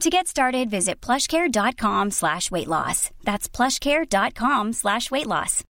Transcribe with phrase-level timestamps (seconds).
[0.00, 3.10] To get started, visit plushcare.com slash weight loss.
[3.24, 5.62] That's plushcare.com slash weight loss.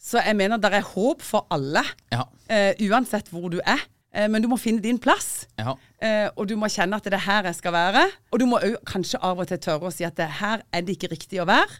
[0.00, 1.82] Så jeg mener det er håp for alle,
[2.12, 2.22] Ja.
[2.50, 3.82] uh, uansett hvor du er.
[4.14, 5.46] Eh, men du må finne din plass.
[5.58, 5.74] Ja.
[6.02, 8.08] Eh, og du må kjenne at det er her jeg skal være.
[8.32, 10.82] Og du må òg kanskje av og til tørre å si at det her er
[10.82, 11.70] det ikke riktig å være.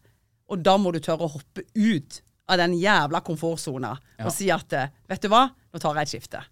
[0.51, 4.71] Og da må du tørre å hoppe ut av den jævla komfortsona og si at
[5.09, 6.45] vet du hva, nå tar jeg et skifte.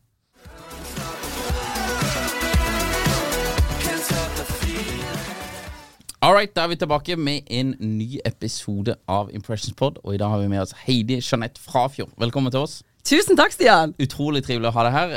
[6.29, 9.97] All right, da er vi tilbake med en ny episode av Impressions Pod.
[10.05, 12.11] Og i dag har vi med oss Heidi Jeanette Frafjord.
[12.21, 12.75] Velkommen til oss.
[13.01, 13.95] Tusen takk, Stian!
[13.97, 15.15] Utrolig trivelig å ha deg her.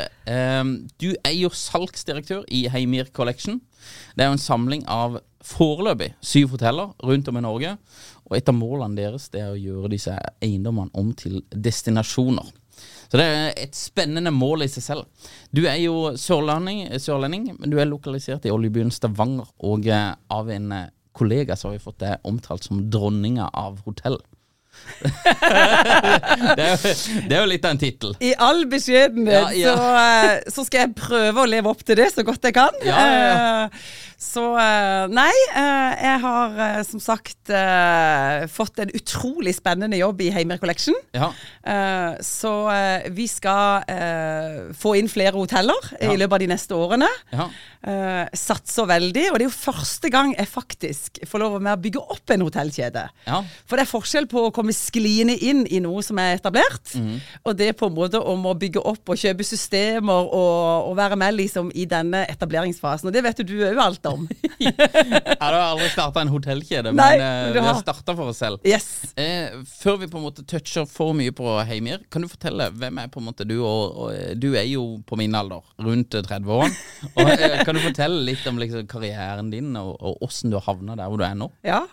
[0.61, 0.69] Um,
[1.03, 3.59] du er jo salgsdirektør i Heimir Collection.
[4.15, 7.73] Det er jo en samling av foreløpig syv hoteller rundt om i Norge.
[8.29, 12.55] Og et av målene deres det er å gjøre disse eiendommene om til destinasjoner.
[13.11, 15.27] Så det er et spennende mål i seg selv.
[15.51, 19.51] Du er jo sørlending, sørlending men du er lokalisert i oljebyen Stavanger.
[19.67, 23.81] Og eh, av en eh, kollega så har vi fått det omtalt som dronninga av
[23.87, 24.19] hotell.
[25.01, 26.91] det, er jo,
[27.27, 28.13] det er jo litt av en tittel.
[28.23, 29.73] I all beskjedenhet Ja, ja.
[29.75, 32.79] Så, eh, så skal jeg prøve å leve opp til det så godt jeg kan.
[32.87, 33.01] Ja.
[33.01, 33.83] Eh,
[34.21, 37.37] Så eh, nei, eh, jeg har eh, som sagt
[38.53, 40.95] fått en utrolig spennende jobb i Heimer Collection.
[41.11, 41.31] Ja.
[42.23, 42.51] Så
[43.11, 43.83] vi skal
[44.77, 46.13] få inn flere hoteller Ja.
[46.13, 47.09] i løpet av de neste årene.
[47.33, 47.47] Ja.
[48.37, 52.03] Satser veldig, og det er jo første gang jeg faktisk får lov med å bygge
[52.15, 53.03] opp en hotellkjede.
[53.27, 53.41] Ja.
[53.67, 56.93] For det er forskjell på å komme skliende inn i noe som er etablert,
[57.43, 61.19] og det på en måte om å bygge opp og kjøpe systemer og, og være
[61.19, 63.09] med liksom i denne etableringsfasen.
[63.11, 64.10] Og det vet du òg alt om.
[64.11, 64.27] dem.
[64.61, 68.61] Jeg har aldri starta en hotellkjede, Nei, men eh, vi har starta for oss selv.
[68.67, 68.87] Yes.
[69.19, 73.01] Eh, før vi på en måte toucher for mye på Heimir, kan du fortelle hvem
[73.01, 73.57] er på en måte du?
[73.59, 76.69] Og, og eh, du er jo på min alder, rundt 30 år.
[77.15, 80.67] Og, eh, kan du fortelle litt om liksom, karrieren din, og, og åssen du har
[80.69, 81.49] havna der hvor du er nå?
[81.65, 81.83] Ja.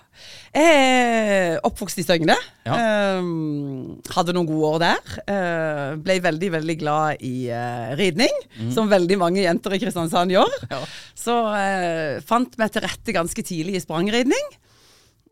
[0.56, 2.34] Er oppvokst i Søgne.
[2.66, 2.74] Ja.
[2.74, 5.12] Ehm, hadde noen gode år der.
[5.30, 8.34] Eh, ble veldig, veldig glad i eh, ridning,
[8.74, 10.56] som veldig mange jenter i Kristiansand gjør.
[10.72, 10.80] Ja.
[11.18, 14.50] Så eh, fant meg til rette ganske tidlig i sprangridning.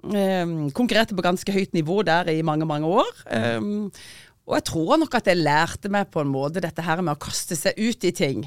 [0.07, 3.11] Um, konkurrerte på ganske høyt nivå der i mange, mange år.
[3.59, 3.89] Um,
[4.47, 7.23] og jeg tror nok at jeg lærte meg på en måte dette her med å
[7.23, 8.45] kaste seg ut i ting.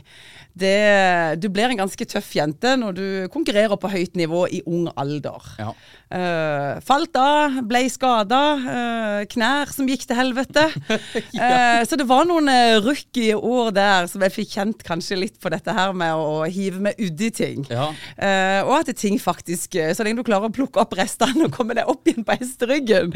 [0.59, 4.89] Det, du blir en ganske tøff jente når du konkurrerer på høyt nivå i ung
[4.99, 5.49] alder.
[5.61, 5.73] Ja.
[6.09, 10.67] Uh, falt av, ble skada, uh, knær som gikk til helvete.
[11.39, 12.89] Eh, så det var noen uh,
[13.19, 16.81] i år der som jeg fikk kjent kanskje litt på dette her med å hive
[16.83, 17.63] meg uti ting.
[17.69, 17.89] Ja.
[18.17, 21.55] Eh, og at ting faktisk, eh, så lenge du klarer å plukke opp restene og
[21.55, 23.15] komme deg opp igjen på hesteryggen,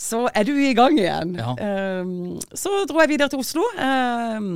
[0.00, 1.36] så er du i gang igjen.
[1.40, 1.54] Ja.
[1.58, 2.14] Eh,
[2.54, 3.66] så dro jeg videre til Oslo.
[3.78, 4.50] Eh,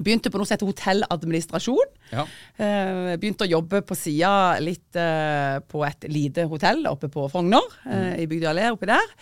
[0.00, 1.94] begynte på noe som heter hotelladministrasjon.
[2.10, 2.24] Ja.
[2.58, 4.32] Uh, begynte å jobbe på sida
[4.62, 9.14] litt uh, på et lite hotell oppe på Frogner, eh, i Bygdøy allé oppi der.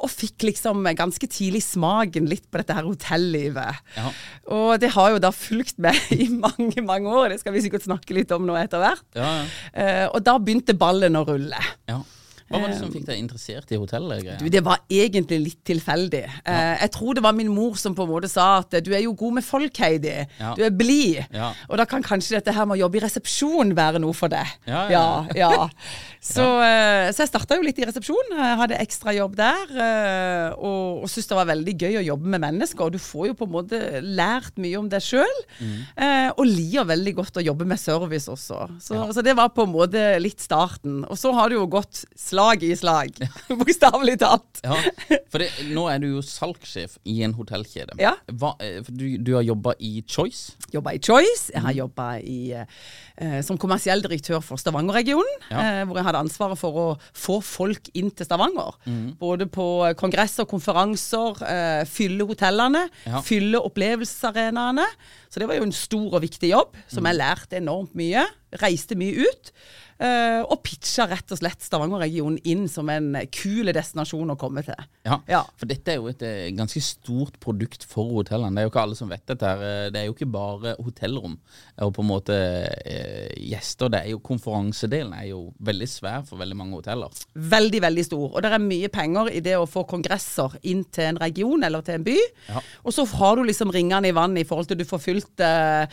[0.00, 3.82] Og fikk liksom ganske tidlig smaken litt på dette her hotellivet.
[3.94, 4.08] Ja.
[4.56, 7.34] Og det har jo da fulgt meg i mange, mange år.
[7.34, 9.06] Det skal vi sikkert snakke litt om nå etter hvert.
[9.14, 10.08] Ja, ja.
[10.10, 11.60] Og da begynte ballen å rulle.
[11.90, 12.00] ja.
[12.60, 13.78] Hva var det som fikk deg interessert i
[14.40, 16.22] Du, det var egentlig litt tilfeldig.
[16.44, 16.76] Ja.
[16.82, 19.14] jeg tror det var min mor som på en måte sa at du er jo
[19.18, 20.14] god med folk, Heidi.
[20.40, 20.54] Ja.
[20.56, 21.20] Du er blid.
[21.34, 21.52] Ja.
[21.68, 24.56] Og da kan kanskje dette her med å jobbe i resepsjon være noe for deg.
[24.68, 24.86] Ja,
[25.36, 25.50] ja.
[26.20, 28.34] Så, eh, så jeg starta jo litt i resepsjon.
[28.36, 29.70] Jeg hadde ekstrajobb der.
[29.72, 32.84] eh, og og syntes det var veldig gøy å jobbe med mennesker.
[32.84, 35.38] Og du får jo på en måte lært mye om deg sjøl.
[35.60, 35.78] Mm.
[36.36, 38.58] og liker veldig godt å jobbe med service også.
[38.82, 41.00] Så, så det var på en måte litt starten.
[41.08, 43.14] Og så har det jo gått slag i slag.
[43.60, 44.60] Bokstavelig talt.
[44.64, 44.74] Ja,
[45.30, 47.94] for det, nå er du jo salgssjef i en hotellkjede.
[48.02, 48.16] Ja.
[48.26, 50.56] Hva, eh, du, du har jobba i Choice.
[50.74, 51.52] Jobba i Choice.
[51.54, 51.66] Jeg Mm.
[51.66, 55.38] har jobba eh, som kommersiell direktør for Stavanger-regionen.
[55.50, 55.60] Ja.
[55.80, 58.74] Eh, hvor jeg hadde ansvaret for å få folk inn til Stavanger.
[58.86, 59.14] Mm.
[59.20, 59.66] Både på
[60.00, 63.20] kongresser, konferanser, eh, fylle hotellene, Ja.
[63.22, 64.86] fylle opplevelsesarenaene.
[65.30, 67.10] Så det var jo en stor og viktig jobb, som Mm.
[67.12, 68.26] jeg lærte enormt mye.
[68.58, 69.52] Reiste mye ut.
[70.00, 74.78] Eh, og pitcha rett og slett Stavanger-regionen inn som en kul destinasjon å komme til.
[75.06, 75.42] Ja, Ja.
[75.60, 78.54] For dette er jo et eh, ganske stort produkt for hotellene.
[78.56, 79.46] Det er jo ikke alle som vet dette.
[79.46, 79.60] her.
[79.86, 81.38] Eh, Det er jo ikke bare hotellrom
[81.80, 83.88] og på en måte uh, gjester.
[83.88, 87.08] Det er jo Konferansedelen er jo veldig svær for veldig mange hoteller.
[87.34, 88.26] Veldig, veldig stor.
[88.34, 91.84] Og det er mye penger i det å få kongresser inn til en region eller
[91.86, 92.16] til en by.
[92.50, 92.60] Ja.
[92.84, 95.86] Og så har du liksom ringene i vannet i forhold til du får fylt eh,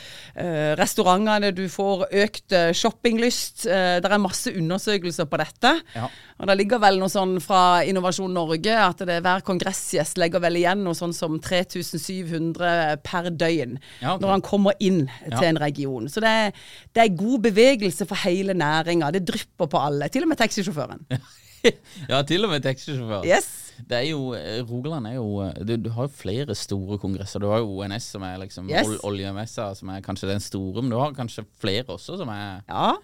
[0.79, 3.65] restaurantene, du får økt shoppinglyst.
[3.71, 5.71] Eh, det er masse undersøkelser på dette.
[5.95, 6.07] Ja.
[6.37, 10.59] Og det ligger vel noe sånn fra Innovasjon Norge at det hver kongressgjest legger vel
[10.59, 14.21] igjen noe sånn som 3700 per døgn Ja, okay.
[14.23, 15.37] når han kommer inn Ja.
[15.39, 16.07] til en region.
[16.09, 16.51] Så det er,
[16.93, 19.11] det er god bevegelse for hele næringa.
[19.11, 21.07] Det drypper på alle, til og med taxisjåføren.
[22.11, 23.25] ja, til og med taxisjåføren.
[23.27, 23.66] Yes.
[23.87, 27.39] Det er jo, eh, Rogaland er jo eh, du, du har jo flere store kongresser.
[27.43, 28.87] Du har jo ONS, som er liksom Yes.
[28.87, 30.81] ol oljemessa, som er kanskje den store.
[30.81, 32.95] Men du har kanskje flere også, som er Ja.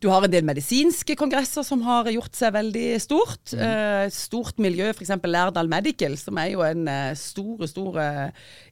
[0.00, 3.52] Du har en del medisinske kongresser som har gjort seg veldig stort.
[3.52, 4.08] Mm.
[4.10, 5.10] stort miljø, f.eks.
[5.28, 8.30] Lærdal Medical, som er jo en eh, stor, stor eh,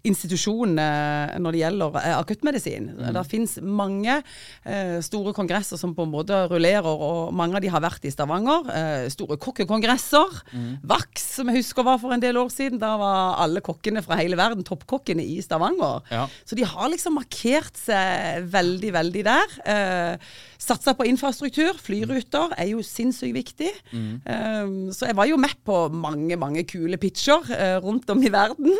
[0.08, 2.88] institusjon eh, når det gjelder akuttmedisin.
[2.94, 3.14] akuttmedisin.
[3.18, 4.16] Det finnes mange
[4.64, 8.12] eh, store kongresser som på en måte rullerer, og mange av de har vært i
[8.14, 8.70] Stavanger.
[8.72, 10.40] Eh, store kokkekongresser.
[10.82, 12.80] VAX, som jeg husker var for en del år siden.
[12.82, 16.04] Da var alle kokkene fra hele verden, toppkokkene, i Stavanger.
[16.12, 16.26] Ja.
[16.44, 19.58] Så de har liksom markert seg veldig, veldig der.
[19.74, 21.78] Eh, Satsa på infrastruktur.
[21.80, 23.70] Flyruter er jo sinnssykt viktig.
[23.96, 28.32] Eh, så jeg var jo med på mange, mange kule pitcher uh, rundt om i
[28.32, 28.74] verden.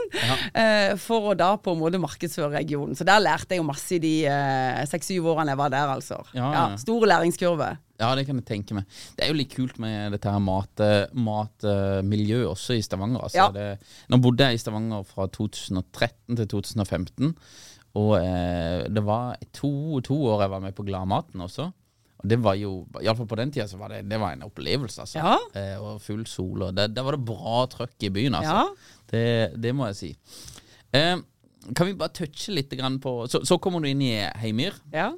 [0.53, 2.99] Uh, for å da på en måte markedsføre regionen.
[2.99, 6.21] Så der lærte jeg jo masse i de eh, seks-syv årene jeg var der, altså.
[6.37, 6.67] Ja, Ja.
[6.81, 7.77] Store læringskurve.
[8.01, 8.89] Ja, det kan jeg tenke meg.
[9.17, 13.27] Det er jo litt kult med dette her matmiljøet mat, også i Stavanger.
[13.27, 13.37] Altså.
[13.37, 13.49] Ja.
[13.53, 17.35] Det, nå bodde jeg i Stavanger fra 2013 til 2015.
[17.99, 21.71] Og eh, det var to, to år jeg var med på Gladmaten også.
[22.21, 25.07] Og det var jo, iallfall på den tida, så var det, det var en opplevelse,
[25.07, 25.23] altså.
[25.23, 25.37] Ja.
[25.57, 26.67] Eh, og full sol.
[26.69, 28.61] Og det, der var det bra trøkk i byen, altså.
[28.61, 29.01] Ja.
[29.11, 29.25] Det,
[29.63, 30.11] det må jeg si.
[30.97, 31.17] Eh,
[31.77, 34.77] kan vi bare touche litt grann på Så, så kommer du inn i Heimir.
[34.95, 35.11] Ja.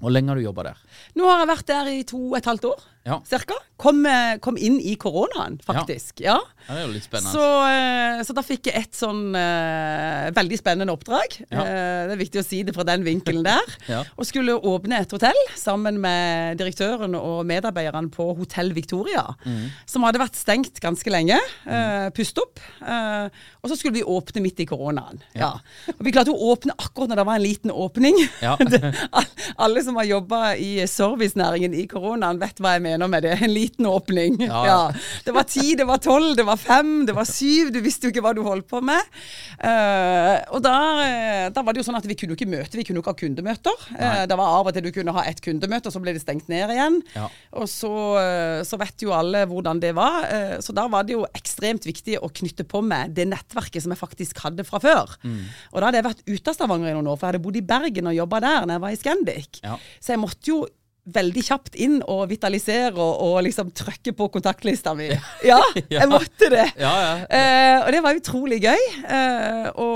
[0.00, 0.82] Hvor lenge har du jobba der?
[1.18, 3.20] Nå har jeg vært der i to og et halvt år, Ja.
[3.26, 3.58] cirka.
[3.80, 6.20] Kom, eh, kom inn i koronaen, faktisk.
[6.20, 6.36] Ja.
[6.36, 7.32] ja det er jo litt spennende.
[7.32, 11.38] Så, eh, så da fikk jeg et sånn uh, veldig spennende oppdrag.
[11.48, 11.60] Eh,
[12.10, 13.72] det er viktig å si det fra den vinkelen der.
[14.18, 19.24] Og skulle åpne et hotell sammen med direktøren og medarbeiderne på Hotell Victoria.
[19.46, 19.70] Mm.
[19.88, 21.40] Som hadde vært stengt ganske lenge.
[21.64, 22.60] Uh, pust opp.
[22.80, 25.22] Og så skulle vi åpne midt i koronaen.
[25.36, 25.54] Ja.
[25.96, 28.20] Og vi klarte å åpne akkurat når det var en liten åpning.
[28.70, 28.78] Det,
[29.58, 33.36] alle som har jobba i servicenæringen i koronaen, vet hva jeg mener med det.
[33.40, 34.36] En liten åpning.
[34.44, 34.60] Ja.
[34.66, 34.78] Ja.
[35.24, 37.70] Det var ti, det var tolv, det var fem, det var syv.
[37.72, 39.00] Du visste jo ikke hva du holdt på med.
[39.60, 42.76] Uh, og da, eh, da var det jo sånn at vi kunne jo ikke møte,
[42.76, 43.84] vi kunne jo ikke ha kundemøter.
[43.94, 46.22] Uh, det var av og til du kunne ha ett kundemøte, og så ble det
[46.24, 47.00] stengt ned igjen.
[47.16, 47.28] Ja.
[47.60, 47.92] Og så,
[48.66, 50.26] så vet jo alle hvordan det var.
[50.26, 53.94] Uh, Så da var det jo ekstremt viktig å knytte på med det nettverket som
[53.94, 55.16] jeg faktisk hadde fra før.
[55.22, 55.44] Mm.
[55.72, 57.60] Og da hadde jeg vært ute av Stavanger i noen år, for jeg hadde bodd
[57.60, 59.60] i Bergen og jobba der når jeg var i Scandic.
[59.64, 59.78] Ja.
[60.00, 60.60] Så jeg måtte jo
[61.08, 65.08] veldig kjapt inn og vitalisere og, og liksom trykke på kontaktlista mi.
[65.46, 65.60] Ja,
[65.96, 66.66] jeg måtte det.
[66.80, 67.14] Ja, ja.
[67.28, 69.88] Eh, og det var utrolig gøy eh, å,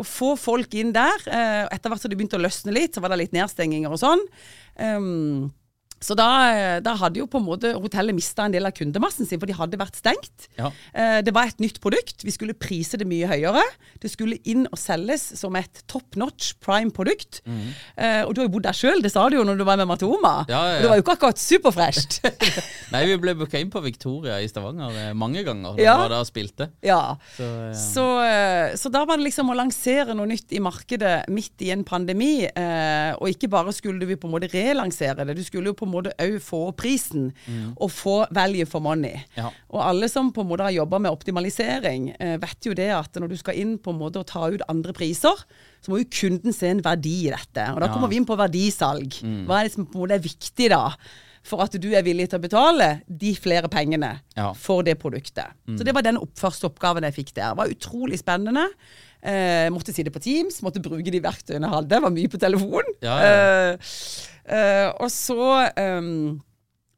[0.00, 1.26] å få folk inn der.
[1.28, 4.00] Eh, etter hvert som det begynte å løsne litt, så var det litt nedstenginger og
[4.00, 4.22] sånn.
[4.78, 5.50] Um,
[6.02, 9.26] så da, eh, da hadde jo på en måte hotellet mista en del av kundemassen
[9.28, 10.48] sin, for de hadde vært stengt.
[10.58, 10.70] Ja.
[10.92, 12.24] Eh, det var et nytt produkt.
[12.26, 13.62] Vi skulle prise det mye høyere.
[14.02, 17.40] Det skulle inn og selges som et top notch prime produkt.
[17.46, 19.78] Eh, og du har jo bodd der sjøl, det sa du jo når du var
[19.80, 20.44] med Matoma.
[20.50, 20.76] Ja, ja.
[20.76, 22.18] Og det var jo ikke akkurat superfresht.
[22.92, 25.76] Nei, vi ble booka inn på Victoria i Stavanger mange ganger.
[25.78, 25.96] Da Ja.
[26.02, 26.70] var der og spilte.
[26.82, 27.00] ja.
[27.36, 27.48] Så,
[27.92, 28.04] Så,
[28.82, 32.42] så da var det liksom å lansere noe nytt i markedet midt i en pandemi.
[32.48, 35.86] Eh, og ikke bare skulle vi på en måte relansere det, du skulle jo på
[35.86, 37.32] en en du òg få opp prisen,
[37.76, 39.20] og få value for money.
[39.36, 39.50] Ja.
[39.70, 43.12] Og alle som på en måte har jobba med optimalisering, eh, vet jo det at
[43.20, 45.34] når du skal inn på en måte og ta ut andre priser,
[45.82, 47.68] så må jo kunden se en verdi i dette.
[47.74, 47.92] Og da Ja.
[47.92, 49.20] kommer vi inn på verdisalg.
[49.46, 50.94] Hva er det som på en måte er viktig da?
[51.44, 54.52] For at du er villig til å betale de flere pengene Ja.
[54.52, 55.50] for det produktet.
[55.66, 57.48] Så det var den første oppgaven jeg fikk der.
[57.50, 58.68] Det var utrolig spennende.
[59.24, 62.00] Eh, måtte si det på Teams, måtte bruke de verktøyene jeg hadde.
[62.00, 62.82] Var mye på telefon.
[63.02, 63.72] Ja, ja.
[63.72, 63.76] Eh,
[64.46, 66.40] eh, og så um,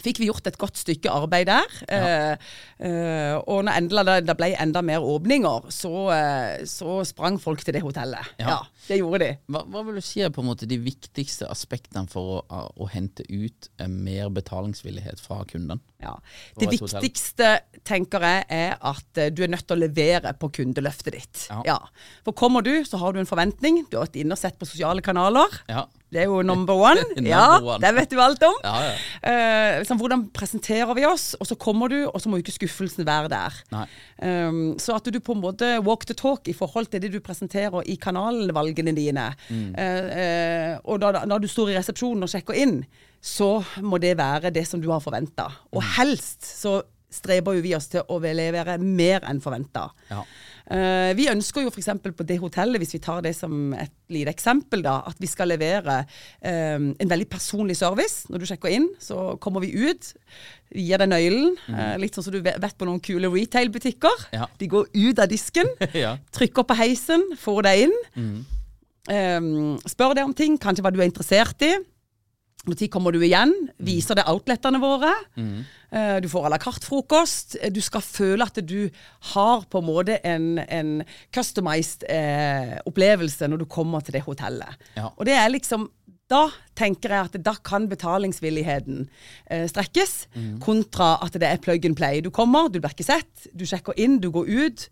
[0.04, 1.76] fikk vi gjort et godt stykke arbeid der.
[1.88, 2.02] Ja.
[2.04, 2.50] Uh,
[2.84, 7.64] uh, og når endelig det, det ble enda mer åpninger, så, uh, så sprang folk
[7.64, 8.34] til det hotellet.
[8.42, 8.50] Ja.
[8.54, 8.58] Ja,
[8.88, 9.30] det gjorde de.
[9.54, 12.90] Hva, hva vil du si er på en måte de viktigste aspektene for å, å
[12.92, 15.82] hente ut mer betalingsvillighet fra kunden?
[16.04, 16.18] Ja.
[16.60, 17.54] Det viktigste,
[17.88, 21.46] tenker jeg, er at du er nødt til å levere på kundeløftet ditt.
[21.64, 21.78] Ja.
[22.26, 23.84] For kommer du, så har du en forventning.
[23.88, 25.62] Du har vært inne og sett på sosiale kanaler.
[25.70, 25.86] Ja.
[26.14, 27.02] Det er jo number one.
[27.16, 27.80] Number ja, one.
[27.82, 28.54] det vet du alt om.
[28.62, 28.94] Ja, ja.
[29.26, 31.32] Uh, liksom, hvordan presenterer vi oss?
[31.42, 33.56] Og så kommer du, og så må jo ikke skuffelsen være der.
[34.22, 37.18] Um, så at du på en måte walk the talk i forhold til det du
[37.24, 39.26] presenterer i kanalvalgene dine.
[39.50, 39.74] Mm.
[39.74, 42.78] Uh, og da, når du står i resepsjonen og sjekker inn,
[43.24, 45.48] så må det være det som du har forventa.
[45.72, 45.88] Og Mm.
[45.98, 46.82] helst så
[47.14, 49.88] streber jo vi oss til å levere mer enn forventa.
[50.10, 50.24] Ja.
[50.64, 51.90] Uh, vi ønsker jo f.eks.
[52.16, 55.50] på det hotellet, hvis vi tar det som et lite eksempel, da, at vi skal
[55.52, 55.98] levere
[56.40, 58.24] um, en veldig personlig service.
[58.32, 60.08] Når du sjekker inn, så kommer vi ut,
[60.72, 61.52] vi gir deg nøkkelen.
[61.68, 64.24] eh, litt sånn som du vet på noen kule retail-butikker.
[64.34, 64.48] Ja.
[64.58, 65.68] De går ut av disken,
[66.04, 66.16] Ja.
[66.34, 67.96] trykker på heisen, får deg inn.
[69.12, 69.40] Eh,
[69.90, 71.74] spør deg om ting, kanskje hva du er interessert i.
[72.66, 73.52] Når kommer du igjen?
[73.78, 75.12] Viser det outletene våre.
[75.36, 77.56] Eh, Du får à la carte frokost.
[77.60, 78.90] Eh, Du skal føle at du
[79.34, 84.74] har på en måte en, en customized eh, opplevelse når du kommer til det hotellet.
[84.96, 85.10] Ja.
[85.16, 85.90] Og det er liksom
[86.32, 89.02] Da tenker jeg at da kan betalingsvilligheten
[89.52, 90.14] eh, strekkes,
[90.64, 92.22] kontra at det er plug and play.
[92.24, 94.86] Du kommer, du blir ikke sett, du sjekker inn, du går ut,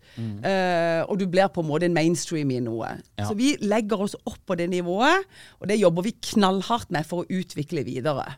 [0.45, 2.93] eh, og du blir på en måte en mainstream i noe.
[3.17, 3.25] Ja.
[3.25, 5.25] Så vi legger oss opp på det nivået,
[5.59, 8.37] og det jobber vi knallhardt med for å utvikle videre.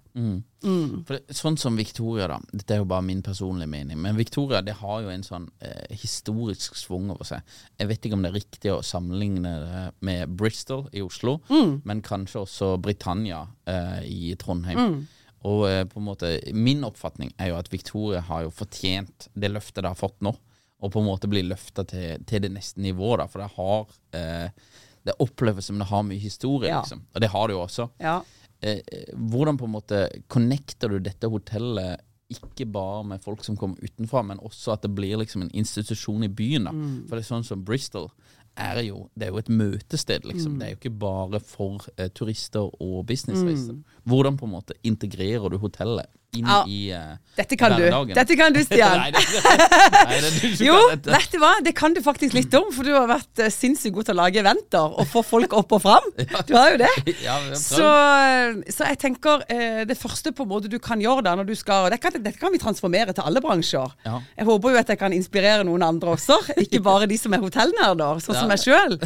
[1.06, 2.40] For det, sånn som Victoria, da.
[2.52, 4.00] Dette er jo bare min personlige mening.
[4.02, 7.42] Men Victoria det har jo en sånn eh, historisk svung over seg.
[7.80, 11.38] Jeg vet ikke om det er riktig å sammenligne det med Bristol i Oslo,
[11.86, 15.06] men kanskje også Britannia eh, i Trondheim.
[15.46, 19.52] Og eh, på en måte min oppfatning er jo at Victoria har jo fortjent det
[19.54, 20.34] løftet det har fått nå.
[20.82, 23.28] Og på en måte blir løfta til, til det neste nivået, da.
[23.32, 23.86] For det har
[24.18, 24.50] eh,
[25.06, 26.82] Det oppleves som det har mye historie, Ja.
[26.82, 27.04] liksom.
[27.14, 28.16] Og det har det jo også Ja.
[28.66, 32.02] Eh, eh, hvordan på en måte connecter du dette hotellet
[32.34, 36.26] ikke bare med folk som kommer utenfra, men også at det blir liksom en institusjon
[36.26, 36.66] i byen.
[36.66, 36.74] da.
[37.06, 38.10] For det er sånn som Bristol
[38.58, 40.56] er jo, det er jo et møtested, liksom.
[40.60, 43.76] Det er jo ikke bare for eh, turister og businessreiser.
[44.10, 46.62] Hvordan på en måte integrerer du hotellet inn Ja.
[46.68, 47.84] i uh, Dette kan du.
[48.15, 48.96] Dette kan du, Stian.
[49.01, 49.24] nei, det,
[50.08, 51.50] nei, det du Jo, kan vet du hva?
[51.65, 54.20] Det kan du faktisk litt om, for du har vært uh, sinnssykt god til å
[54.22, 56.08] lage eventer og få folk opp og fram.
[56.48, 56.92] Du har jo det.
[57.25, 57.89] Ja, Så,
[58.72, 61.56] så jeg tenker uh, det første på en måte du kan gjøre da når du
[61.60, 63.96] skal Dette kan, kan vi transformere til alle bransjer.
[64.08, 64.20] Ja.
[64.38, 67.44] Jeg håper jo at jeg kan inspirere noen andre også, ikke bare de som er
[67.44, 68.98] hotellnerder, sånn som meg sjøl.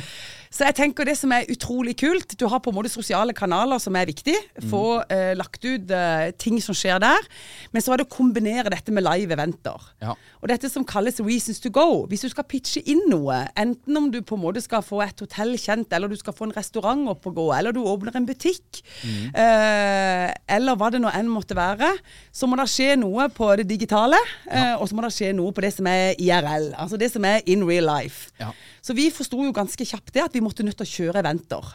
[0.50, 3.78] Så jeg tenker det som er utrolig kult Du har på en måte sosiale kanaler
[3.82, 4.34] som er viktig.
[4.72, 7.28] Få eh, lagt ut eh, ting som skjer der.
[7.70, 9.92] Men så er det å kombinere dette med live eventer.
[10.02, 10.16] Ja.
[10.42, 12.08] Og dette som kalles reasons to go.
[12.10, 15.22] Hvis du skal pitche inn noe, enten om du på en måte skal få et
[15.22, 18.26] hotell kjent, eller du skal få en restaurant opp og gå, eller du åpner en
[18.26, 21.92] butikk, eh, eller hva det nå enn måtte være,
[22.34, 24.80] så må det skje noe på det digitale, ja.
[24.80, 26.72] og så må det skje noe på det som er IRL.
[26.74, 28.34] Altså det som er in real life.
[28.42, 28.50] Ja.
[28.82, 31.66] Så vi forsto jo ganske kjapt det at vi måtte nødt til å kjøre eventer.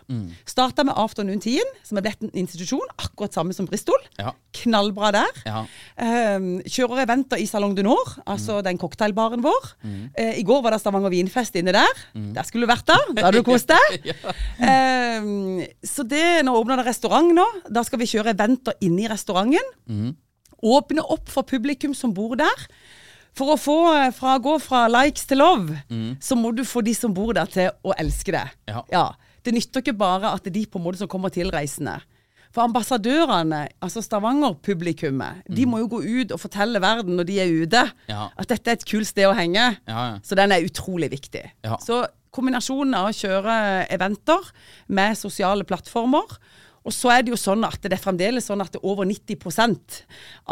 [0.48, 4.00] Starta med Afternoon Teen, som er blitt en institusjon, akkurat samme som Bristol.
[4.20, 4.32] Ja.
[4.60, 5.40] Knallbra der.
[5.48, 5.62] Ja.
[5.98, 9.70] Um, kjører eventer i Salong du Nord, altså den cocktailbaren vår.
[10.16, 12.04] Eh, I går var det Stavanger vinfest inne der.
[12.14, 12.98] Der skulle du vært da.
[13.14, 14.10] Da hadde du kost deg.
[14.70, 17.46] um, så det, nå åpner det restaurant nå.
[17.68, 20.14] Da skal vi kjøre eventer inne i restauranten.
[20.64, 22.66] Åpne opp for publikum som bor der.
[23.34, 25.74] For å få, eh, fra, gå fra likes til love,
[26.22, 28.44] så må du få de som bor der til å elske det.
[28.92, 29.08] Ja.
[29.42, 32.00] Det nytter ikke bare at det er de på en måte som kommer tilreisende.
[32.54, 37.50] For ambassadørene, altså Stavanger-publikummet, de må jo gå ut og fortelle verden når de er
[37.64, 38.28] ute, Ja.
[38.38, 39.78] at dette er et kult sted å henge.
[39.88, 40.18] Ja, ja.
[40.22, 41.50] Så den er utrolig viktig.
[41.64, 41.76] Ja.
[41.78, 44.40] Så kombinasjonen av å kjøre eventer
[44.88, 46.38] med sosiale plattformer,
[46.84, 49.04] og så er det jo sånn at det er fremdeles sånn at det er over
[49.08, 50.02] 90%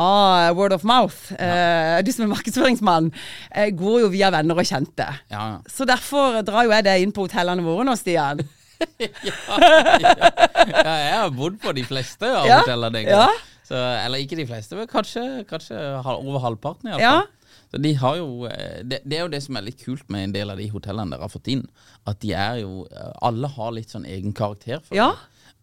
[0.01, 3.11] av word of mouth, eh, du som er markedsføringsmann,
[3.51, 5.07] eh, går jo via venner og kjente.
[5.31, 5.59] Ja, ja.
[5.69, 8.41] Så derfor drar jo jeg det inn på hotellene våre nå, Stian.
[8.99, 13.05] ja, jeg har bodd på de fleste av Ja, hotellene.
[13.07, 13.29] ja.
[13.62, 17.12] Så, eller ikke de fleste, men kanskje, kanskje over halvparten i alle Ja.
[17.21, 17.29] fall.
[17.73, 20.25] Så de har jo, eh, det, det er jo det som er litt kult med
[20.27, 21.62] en del av de hotellene dere har fått inn.
[22.07, 24.81] At de er jo eh, Alle har litt sånn egen karakter.
[24.85, 25.12] For Ja.
[25.15, 25.19] jeg.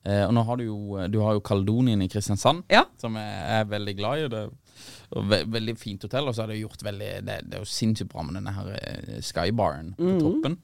[0.08, 2.86] Eh, og nå har du jo Du har jo Kaldonien i Kristiansand, Ja.
[2.98, 4.28] som jeg er veldig glad i.
[4.32, 6.28] Det er ve veldig fint hotell.
[6.30, 8.70] Og så har det gjort veldig Det, det er jo sinnssykt bra med denne her
[8.80, 10.58] eh, skybaren på toppen.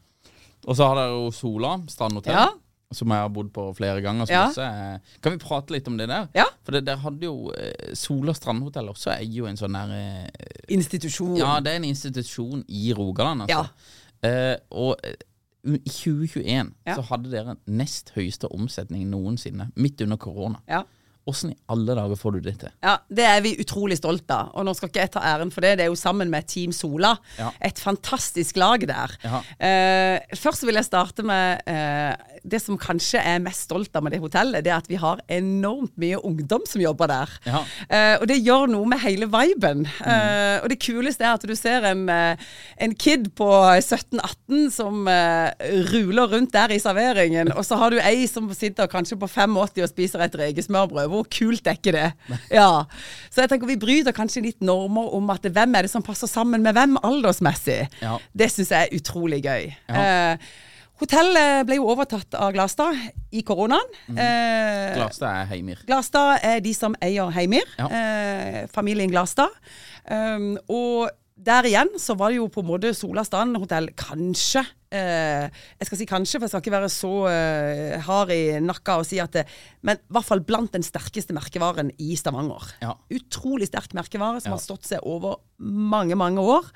[0.67, 2.33] Og så har dere jo Sola strandhotell.
[2.33, 2.47] Ja.
[2.93, 4.29] Som jeg har bodd på flere ganger.
[4.29, 4.45] Ja.
[4.47, 4.65] også
[5.21, 6.27] kan vi prate litt om det der?
[6.37, 6.45] Ja.
[6.63, 10.49] For det, der hadde jo eh, Sola strandhotell også er jo en sånn der eh,
[10.69, 11.35] Institusjon.
[11.41, 13.65] Ja, det er en institusjon i Rogaland, altså.
[13.65, 14.29] Ja.
[14.29, 14.95] Eh, og
[15.65, 16.95] i 2021 Ja.
[16.95, 20.61] så hadde dere nest høyeste omsetning noensinne, midt under korona.
[20.69, 20.83] Ja.
[21.25, 22.69] Hvordan i alle dager får du det til?
[22.85, 24.51] Ja, Det er vi utrolig stolt av.
[24.53, 25.71] Og nå skal ikke jeg ta æren for det.
[25.79, 27.15] Det er jo sammen med Team Sola.
[27.39, 27.49] Ja.
[27.65, 29.15] Et fantastisk lag der.
[29.57, 32.13] Eh, først vil jeg starte med eh,
[32.45, 34.63] det som kanskje er mest stolt av med det hotellet.
[34.65, 37.33] Det er at vi har enormt mye ungdom som jobber der.
[37.47, 37.61] Ja.
[37.89, 39.85] Uh, og det gjør noe med hele viben.
[40.05, 42.41] Eh, og det kuleste er at du ser en, eh,
[42.81, 43.47] en kid på
[43.81, 45.07] 17-18 som
[45.91, 49.83] ruler rundt der i serveringen, og så har du ei som sitter kanskje på 85
[49.83, 51.09] og spiser et rekesmørbrød.
[51.11, 52.09] Hvor kult er ikke det?
[52.55, 52.85] Ja.
[53.33, 56.29] Så jeg tenker vi bryter kanskje litt normer om at hvem er det som passer
[56.29, 57.81] sammen med hvem aldersmessig.
[58.03, 58.17] Ja.
[58.37, 59.73] Det syns jeg er utrolig gøy.
[59.89, 60.05] Ja.
[60.05, 62.95] Eh, hotellet ble jo overtatt av Glastad
[63.35, 63.89] i koronaen.
[64.07, 64.17] Mm.
[64.21, 65.83] Eh, Glastad er Heimir.
[65.87, 67.67] Glastad er de som eier Heimir.
[67.79, 67.89] Ja.
[67.91, 69.51] Eh, familien Glastad.
[70.05, 74.61] Um, og der igjen så var det jo på en måte Sola Strand hotell kanskje
[74.95, 75.49] eh,
[75.81, 79.07] Jeg skal si kanskje, for jeg skal ikke være så eh, hard i nakka og
[79.09, 79.43] si at det,
[79.83, 82.69] Men i hvert fall blant den sterkeste merkevaren i Stavanger.
[82.85, 82.93] Ja.
[83.17, 84.55] Utrolig sterk merkevare som Ja.
[84.55, 86.69] har stått seg over mange, mange år.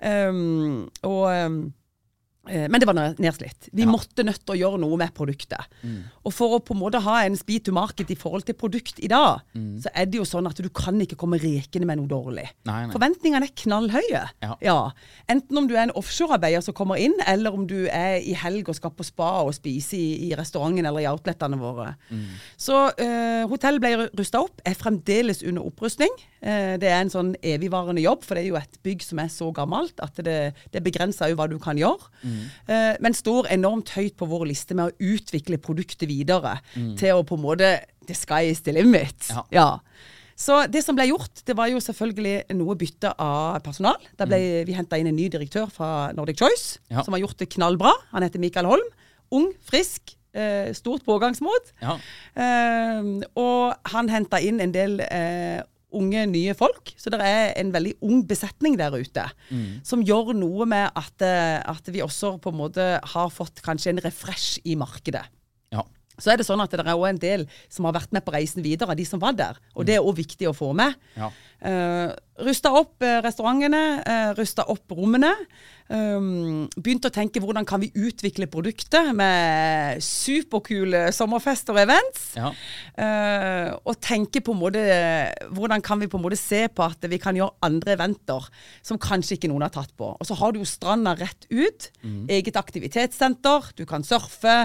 [0.00, 1.74] Um, og um, eh,
[2.48, 3.68] men det var nedslitt.
[3.72, 3.88] Vi Ja.
[3.90, 5.66] måtte nødt til å gjøre noe med produktet.
[6.24, 8.98] Og for å på en måte ha en speed to market i forhold til produkt
[9.04, 9.40] i dag,
[9.82, 12.48] så er det jo sånn at du kan ikke komme rekende med noe dårlig.
[12.64, 12.92] Nei, nei.
[12.92, 14.22] Forventningene er knallhøye.
[14.62, 14.90] Ja.
[15.28, 18.68] Enten om du er en offshorearbeider som kommer inn, eller om du er i helg
[18.68, 21.94] og skal på spa og spise i, i restauranten eller i outletene våre.
[22.56, 26.10] Så eh, hotellet ble rusta opp, er fremdeles under opprustning.
[26.40, 29.28] Eh, det er en sånn evigvarende jobb, for det er jo et bygg som er
[29.32, 32.10] så gammelt at det, det begrenser jo hva du kan gjøre.
[32.68, 36.58] Eh, men står enormt høyt på vår liste med å utvikle produktet videre
[36.98, 37.72] til å på en måte
[38.08, 39.28] The sky is the limit.
[39.30, 39.42] Ja.
[39.52, 39.68] ja.
[40.38, 43.96] Så det som ble gjort, det var jo selvfølgelig noe bytte av personal.
[44.16, 47.02] Da ble vi henta inn en ny direktør fra Nordic Choice, Ja.
[47.02, 47.90] som har gjort det knallbra.
[48.12, 48.86] Han heter Mikael Holm.
[49.34, 51.72] Ung, frisk, eh, stort pågangsmot.
[51.82, 51.98] Ja.
[52.38, 53.02] Eh,
[53.34, 55.60] og han henta inn en del eh,
[55.94, 56.92] unge, nye folk.
[57.00, 59.24] Så det er en veldig ung besetning der ute.
[59.86, 63.94] Som gjør noe med at, eh, at vi også på en måte har fått kanskje
[63.94, 65.24] en refresh i markedet.
[65.72, 65.84] ja.
[66.18, 68.32] Så er det sånn at det er også en del som har vært med på
[68.34, 69.56] reisen videre, av de som var der.
[69.76, 70.96] Og det er òg viktig å få med.
[71.14, 71.30] Ja.
[71.58, 75.32] Uh, rusta opp eh, restaurantene, uh, rusta opp rommene.
[75.88, 82.26] Um, begynte å tenke hvordan kan vi utvikle produktet med superkule sommerfester og events.
[82.36, 82.50] Ja.
[82.92, 84.82] Uh, og tenke på en måte
[85.56, 88.50] Hvordan kan vi på en måte se på at vi kan gjøre andre eventer
[88.84, 90.10] som kanskje ikke noen har tatt på.
[90.12, 91.88] Og så har du jo stranda rett ut.
[92.28, 93.72] Eget aktivitetssenter.
[93.78, 94.56] Du kan surfe.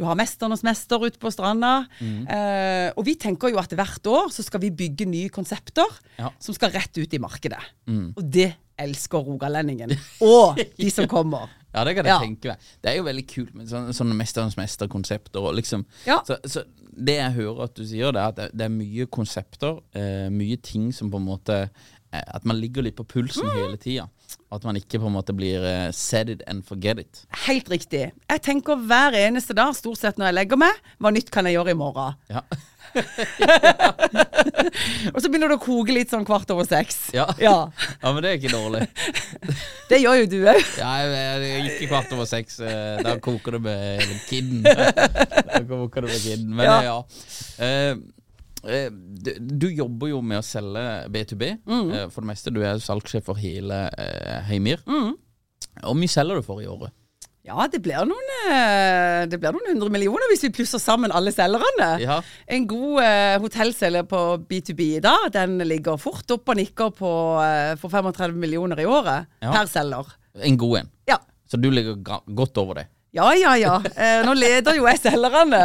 [0.00, 1.84] Du har Mesternes mester ute på stranda.
[2.00, 5.88] Eh, og vi tenker jo at hvert år så skal vi bygge nye konsepter
[6.20, 6.32] Ja.
[6.40, 7.60] Som skal rett ut i markedet.
[7.90, 8.50] Og det
[8.80, 9.92] elsker rogalendingen.
[10.24, 11.48] Og de som kommer.
[11.70, 12.18] Ja, det kan jeg Ja.
[12.18, 12.62] tenke meg.
[12.82, 15.44] Det er jo veldig kult med sånne, sånne Mesterens mester-konsepter.
[15.54, 15.84] Liksom.
[16.02, 16.16] Ja.
[16.26, 16.64] Så, så
[16.98, 20.26] det jeg hører at du sier, det er at det, det er mye konsepter, eh,
[20.34, 21.60] mye ting som på en måte
[22.10, 23.54] eh, At man ligger litt på pulsen Mm.
[23.54, 24.08] hele tida.
[24.50, 27.22] At man ikke på en måte blir eh, set it and forget it.
[27.46, 28.10] Helt riktig.
[28.28, 31.54] Jeg tenker hver eneste dag, stort sett når jeg legger meg, hva nytt kan jeg
[31.54, 32.18] gjøre i morgen?
[32.34, 32.42] Ja.
[35.14, 36.96] Og så begynner det å koke litt sånn kvart over seks.
[37.16, 37.26] Ja.
[37.40, 37.54] ja.
[37.72, 38.82] ja, men det er ikke dårlig.
[39.90, 40.60] Det gjør jo du òg.
[40.80, 41.10] Ja, jeg,
[41.46, 42.52] jeg, ikke kvart over seks.
[42.64, 44.60] eh, Da koker det med kidden.
[45.50, 46.50] Da koker det med kidden.
[46.56, 46.78] Men Ja.
[46.86, 46.98] ja.
[47.66, 47.94] Eh,
[48.60, 51.44] du, du jobber jo med å selge B2B.
[51.64, 51.92] Mm.
[52.12, 52.52] For det meste.
[52.54, 54.78] Du er salgssjef for hele eh, Heimir.
[54.88, 55.14] Mm.
[55.80, 56.92] Hvor mye selger du for i året?
[57.48, 61.32] Ja, det blir, noen, eh, det blir noen hundre millioner hvis vi plusser sammen alle
[61.32, 61.88] selgerne.
[62.02, 62.18] Ja.
[62.52, 67.10] En god eh, hotellselger på B2B i dag, den ligger fort opp og nikker på
[67.40, 69.54] eh, for 35 millioner i året Ja.
[69.56, 70.12] per selger.
[70.44, 70.90] En god en.
[71.08, 71.16] Ja.
[71.50, 71.96] Så du ligger
[72.28, 72.86] godt over det.
[73.16, 73.72] Ja, ja, ja.
[73.96, 75.64] Eh, nå leder jo jeg selgerne.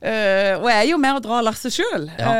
[0.00, 2.06] Eh, og jeg er jo med å dra lasset sjøl.
[2.16, 2.30] Ja.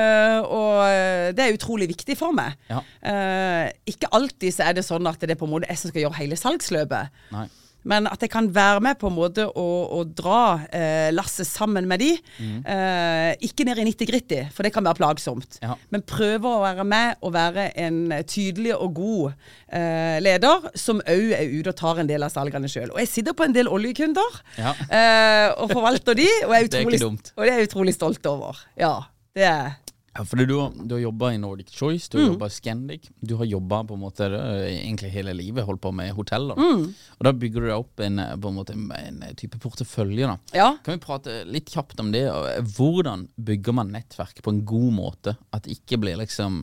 [0.47, 2.55] og eh, det er utrolig viktig for meg.
[2.71, 2.81] Ja.
[3.05, 5.93] Eh, ikke alltid så er det sånn at det er på en måte jeg som
[5.93, 7.13] skal gjøre hele salgsløpet.
[7.35, 7.49] Nei.
[7.87, 10.41] Men at jeg kan være med på en måte å, å dra
[10.75, 12.11] eh, lasset sammen med de.
[12.43, 15.59] Eh, ikke ned i 90-gritti, for det kan være plagsomt.
[15.63, 15.77] Ja.
[15.95, 19.25] Men prøve å være med og være en tydelig og god
[19.71, 22.91] eh, leder, som òg er ute og tar en del av salgene sjøl.
[22.95, 24.75] Og jeg sitter på en del oljekunder Ja.
[24.91, 28.59] eh, og forvalter de, og, er Det er og det er jeg utrolig stolt over.
[28.81, 28.95] Ja,
[29.37, 29.75] det er
[30.17, 33.11] Ja, for du, du har jobba i Nordic Choice, du har jobba i Scandic.
[33.21, 34.37] Du har jobba på en måte er
[34.71, 36.57] egentlig hele livet, holdt på med hoteller.
[36.57, 40.27] Og da bygger du deg opp en, eh, på en, måte, en type portefølje.
[40.31, 40.71] da Ja.
[40.87, 42.25] Kan vi prate litt kjapt om det?
[42.33, 45.37] eh, Hvordan bygger man nettverk på en god måte?
[45.53, 46.63] At det ikke blir liksom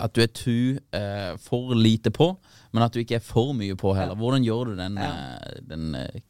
[0.00, 2.30] At du er tu eh, for lite på,
[2.72, 4.16] men at du ikke er for mye på heller.
[4.16, 6.22] Hvordan gjør du den, eh, den eh,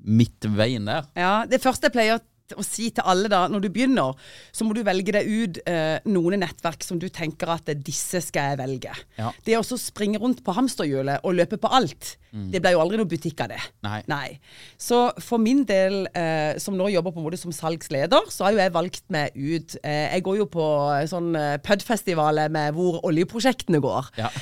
[0.00, 1.04] midtveien der?
[1.16, 2.22] Ja, Det første jeg pleier å
[2.64, 4.18] si til alle da, når du begynner,
[4.52, 8.20] så må du velge deg ut eh, noen nettverk som du tenker at eh, disse
[8.26, 8.92] skal jeg velge.
[9.16, 9.32] Ja.
[9.46, 13.06] Det å springe rundt på hamsterhjulet og løpe på alt, det ble jo aldri noe
[13.06, 13.60] butikk av det.
[14.10, 14.40] Nei.
[14.80, 18.56] Så for min del, eh, som nå jobber på en måte som salgsleder, så har
[18.56, 20.64] jo jeg valgt meg ut eh, Jeg går jo på
[21.10, 24.10] sånn eh, PUD-festivaler med hvor oljeprosjektene går.
[24.18, 24.32] Ja.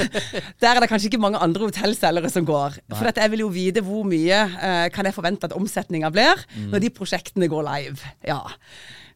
[0.62, 2.78] Der er det kanskje ikke mange andre hotellselgere som går.
[2.94, 6.46] For at jeg vil jo vite hvor mye eh, kan jeg forvente at omsetninga blir
[6.70, 8.14] når de prosjektene går live.
[8.26, 8.40] Ja.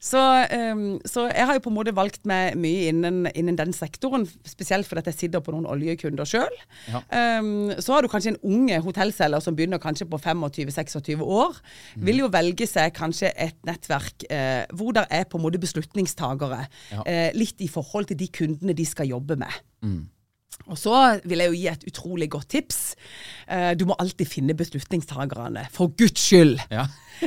[0.05, 3.73] Så, um, så jeg har jo på en måte valgt meg mye innen, innen den
[3.73, 6.59] sektoren, spesielt fordi jeg sitter på noen oljekunder sjøl.
[6.93, 7.01] Ja.
[7.81, 11.57] så har du kanskje en unge hotellselger som begynner kanskje på 25-26 år.
[12.05, 16.67] Vil jo velge seg kanskje et nettverk eh, hvor det er på en måte beslutningstagere.
[16.93, 17.07] Ja.
[17.09, 19.63] Eh, litt i forhold til de kundene de skal jobbe med.
[20.69, 22.79] Og så vil jeg jo gi et utrolig godt tips.
[23.49, 26.59] Eh, du må alltid finne beslutningstagerne, for guds skyld.
[26.73, 26.87] Ja.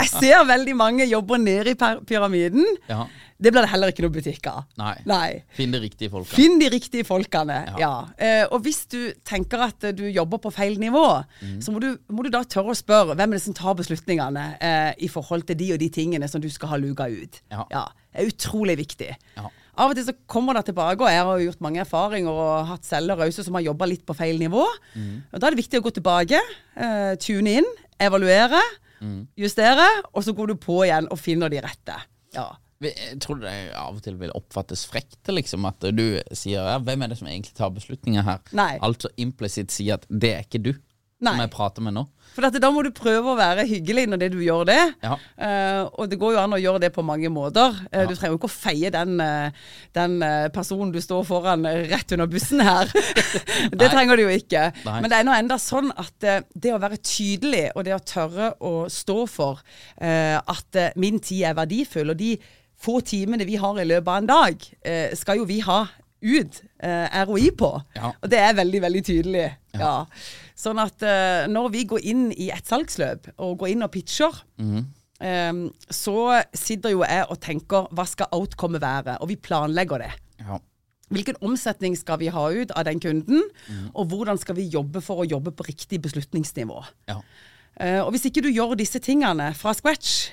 [0.00, 2.64] Jeg ser veldig mange jobber nede i pyramiden.
[2.88, 3.06] ja.
[3.40, 4.66] Det blir det heller ikke noe butikk av.
[4.76, 4.98] Nei.
[5.08, 5.28] Nei.
[5.56, 6.36] Finn de riktige folkene.
[6.36, 7.54] Finn de riktige folkene.
[7.70, 7.78] Ja.
[7.80, 7.92] Ja.
[8.20, 11.06] Eh, og hvis du tenker at eh, du jobber på feil nivå,
[11.40, 11.54] Mm.
[11.64, 14.42] så må du, må du da tørre å spørre hvem er det som tar beslutningene
[14.60, 17.40] eh, i forhold til de og de tingene som du skal ha luka ut.
[17.50, 17.64] Ja.
[18.12, 19.08] Det er utrolig viktig.
[19.38, 19.48] Ja.
[19.78, 22.84] Av og til så kommer det tilbake, og jeg har gjort mange erfaringer og hatt
[22.84, 24.64] selgere også som har jobba litt på feil nivå.
[24.94, 25.22] Mm.
[25.32, 26.40] Og Da er det viktig å gå tilbake,
[26.76, 28.60] uh, tune inn, evaluere,
[29.00, 29.26] Mm.
[29.34, 31.94] justere, og så går du på igjen og finner de rette.
[32.34, 32.50] Ja.
[32.80, 37.02] Jeg tror det av og til vil oppfattes frekt, liksom, at du sier ja, 'Hvem
[37.04, 38.78] er det som egentlig tar beslutninger her?' Nei.
[38.78, 40.72] Altså implisitt sier at 'det er ikke du
[41.20, 41.34] Nei.
[41.34, 42.06] som jeg prater med nå'.
[42.30, 44.78] For dette, da må du prøve å være hyggelig når det du gjør det.
[45.02, 45.16] Ja.
[45.34, 47.74] Uh, og det går jo an å gjøre det på mange måter.
[47.90, 49.50] Eh, Du trenger jo ikke å feie den, uh,
[49.92, 50.22] den
[50.54, 52.86] personen du står foran rett under bussen her.
[53.74, 53.90] det Nei.
[53.90, 54.70] trenger du jo ikke.
[54.86, 55.00] Nei.
[55.00, 56.14] Men det er nå enda sånn at
[56.54, 59.60] det å være tydelig, og det å tørre å stå for
[60.00, 62.36] at min tid er verdifull, og de
[62.80, 64.68] få timene vi har i løpet av en dag,
[65.18, 65.82] skal jo vi ha
[66.20, 67.72] ut eh, ROI på.
[67.96, 68.12] Ja.
[68.12, 69.44] Og det er veldig, veldig tydelig.
[69.74, 69.80] Ja.
[69.80, 69.92] Ja.
[70.58, 74.42] Sånn at eh, når vi går inn i et salgsløp, og går inn og pitcher,
[74.60, 74.80] mm.
[75.26, 76.16] eh, så
[76.56, 79.20] sitter jo jeg og tenker hva skal outcomet være?
[79.20, 80.12] Og vi planlegger det.
[80.42, 80.60] Ja.
[81.10, 83.86] Hvilken omsetning skal vi ha ut av den kunden, mm.
[83.98, 86.84] og hvordan skal vi jobbe for å jobbe på riktig beslutningsnivå?
[87.10, 87.18] Ja.
[87.80, 90.30] Eh, og hvis ikke du gjør disse tingene fra scratch,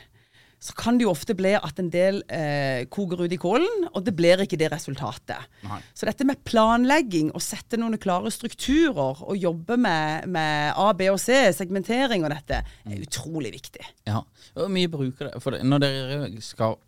[0.60, 4.02] så kan det jo ofte bli at en del eh, koker ut i kålen, og
[4.08, 5.46] det blir ikke det resultatet.
[5.68, 5.78] Nei.
[5.94, 11.12] Så dette med planlegging, og sette noen klare strukturer, og jobbe med, med A, B
[11.14, 13.86] og C, segmentering og dette, er utrolig viktig.
[14.10, 14.24] Ja,
[14.58, 15.44] Hvor mye bruker det?
[15.46, 16.80] For når dere skal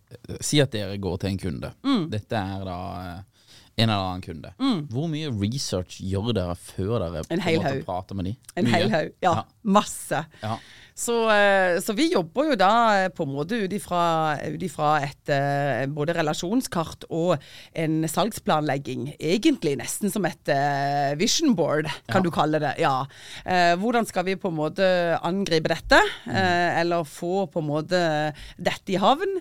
[0.41, 1.69] Si at dere går til en kunde.
[1.86, 2.08] Mm.
[2.10, 3.43] Dette er da eh,
[3.79, 4.49] en eller annen kunde.
[4.89, 7.21] Hvor mye research gjør dere før dere
[7.86, 8.39] prater med dem?
[8.58, 9.12] En hel haug.
[9.21, 9.43] Ja, Ja.
[9.63, 10.23] masse.
[10.41, 10.58] Ja.
[11.00, 14.02] Så, eh, så vi jobber jo da eh, på en måte ut ifra
[15.06, 17.38] et eh, både relasjonskart og
[17.80, 19.14] en salgsplanlegging.
[19.16, 20.52] Egentlig nesten som et
[21.20, 22.26] vision board, kan Ja.
[22.26, 22.74] du kalle det.
[22.82, 23.06] Ja.
[23.80, 24.86] Hvordan skal vi på en måte
[25.24, 26.36] angripe dette, mm.
[26.82, 28.00] eller få på en måte
[28.58, 29.40] dette i havn?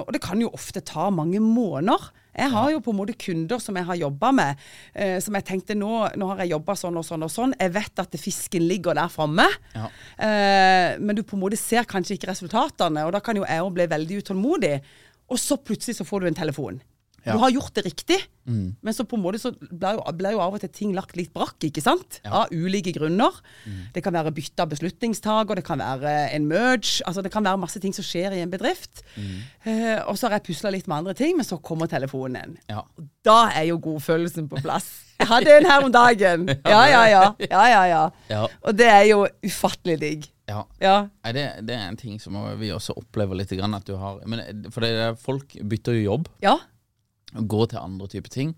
[0.00, 2.10] Og det kan jo ofte ta mange måneder.
[2.36, 4.56] Jeg har jo på en måte kunder som jeg har jobba med,
[4.94, 7.54] eh, som jeg tenkte nå, nå har jeg jobba sånn og sånn og sånn.
[7.60, 9.88] Jeg vet at fisken ligger der framme, Ja.
[10.18, 13.60] eh, men du på en måte ser kanskje ikke resultatene, og da kan jo jeg
[13.62, 14.80] òg bli veldig utålmodig.
[15.30, 16.80] Og så plutselig så får du en telefon.
[17.24, 17.32] Ja.
[17.32, 20.40] Du har gjort det riktig, men så på en måte så ble jo, ble jo
[20.44, 22.18] av og til ting lagt litt brakk, ikke sant?
[22.24, 22.42] Ja.
[22.42, 23.38] Av ulike grunner.
[23.94, 27.00] Det kan være bytte av beslutningstaker, det kan være en merge.
[27.08, 29.00] Altså det kan være masse ting som skjer i en bedrift.
[29.64, 32.58] Eh, og så har jeg pusla litt med andre ting, men så kommer telefonen.
[32.68, 32.82] Ja.
[33.24, 34.90] Da er jo godfølelsen på plass.
[35.22, 36.46] Jeg hadde en her om dagen.
[36.74, 37.24] Ja, ja, ja.
[37.48, 38.04] ja, ja, ja.
[38.28, 38.44] Ja.
[38.66, 40.28] Og det er jo ufattelig digg.
[40.50, 40.64] ja.
[40.82, 40.94] Ja.
[41.24, 44.18] Nei, det, det er en ting som vi også opplever litt grann at du har
[44.28, 44.42] men,
[44.74, 46.58] For det folk bytter jo jobb, Ja.
[47.34, 48.54] Går til andre typer ting.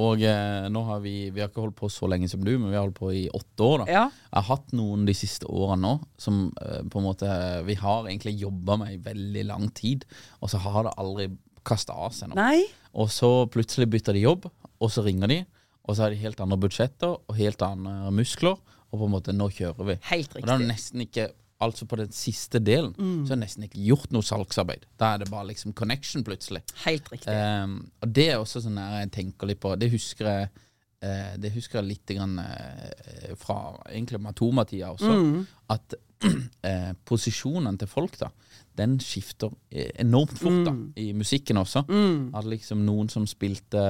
[0.00, 2.70] Og eh, nå har vi Vi har ikke holdt på så lenge som du, men
[2.70, 3.84] vi har holdt på i åtte år.
[3.84, 4.04] da Ja.
[4.10, 7.28] Jeg har hatt noen de siste årene nå som eh, på en måte
[7.66, 10.04] vi har egentlig jobba med i veldig lang tid,
[10.40, 11.28] og så har det aldri
[11.66, 12.34] kasta av seg.
[12.38, 12.62] Nei.
[12.94, 14.46] Og så plutselig bytter de jobb,
[14.80, 15.40] og så ringer de,
[15.84, 18.56] og så har de helt andre budsjetter og helt andre muskler,
[18.90, 19.98] og på en måte nå kjører vi.
[20.08, 20.42] Helt riktig.
[20.42, 21.28] Og da er det nesten ikke
[21.60, 24.86] Altså på den siste delen så er det nesten ikke gjort noe salgsarbeid.
[25.00, 26.62] Da er det bare liksom connection plutselig.
[26.86, 27.34] Helt riktig.
[27.36, 30.50] Um, og det er også sånn jeg tenker litt på Det husker jeg
[31.04, 33.58] uh, Det husker jeg litt grann, uh, fra
[33.90, 35.12] egentlig Matoma-tida også.
[35.76, 38.32] At uh, posisjonene til folk da
[38.80, 41.84] den skifter eh, enormt fort da i musikken også.
[42.36, 43.82] At liksom noen som spilte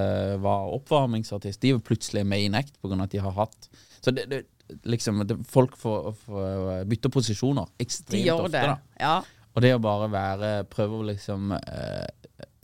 [0.43, 3.03] var oppvarmingsartist, de var plutselig med i act pga.
[3.05, 4.45] at de har hatt Så det, det,
[4.85, 8.63] liksom det, Folk får, får bytte posisjoner De ekstremt gjør ofte.
[8.63, 9.03] det.
[9.03, 9.17] Ja.
[9.55, 12.09] og det å bare være Prøve å liksom eh,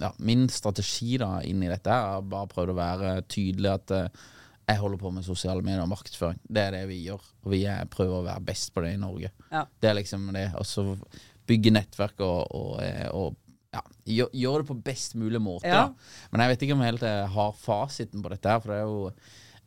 [0.03, 4.25] Ja, min strategi da inn i dette er bare prøvd å være tydelig at eh,
[4.66, 6.40] jeg holder på med sosiale medier og markedsføring.
[6.42, 7.23] Det er det vi gjør.
[7.47, 9.31] Og vi er, prøver å være best på det i Norge.
[9.53, 9.61] Ja.
[9.79, 10.49] Det er liksom det.
[10.59, 10.83] Og så
[11.47, 13.37] bygge nettverk og, og, eh, og
[13.77, 13.83] ja,
[14.16, 15.71] gjør, gjør det på best mulig måte.
[15.71, 15.85] Ja.
[16.33, 18.81] Men jeg vet ikke om jeg helt eh, har fasiten på dette her, for det
[18.81, 19.12] er jo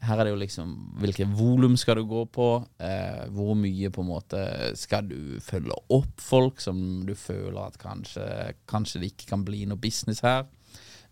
[0.01, 0.69] her er det jo liksom
[1.01, 2.45] Hvilket volum skal du gå på?
[2.79, 4.43] Eh, hvor mye på en måte
[4.79, 8.25] skal du følge opp folk som du føler at kanskje,
[8.69, 10.45] kanskje det ikke kan bli noe business her?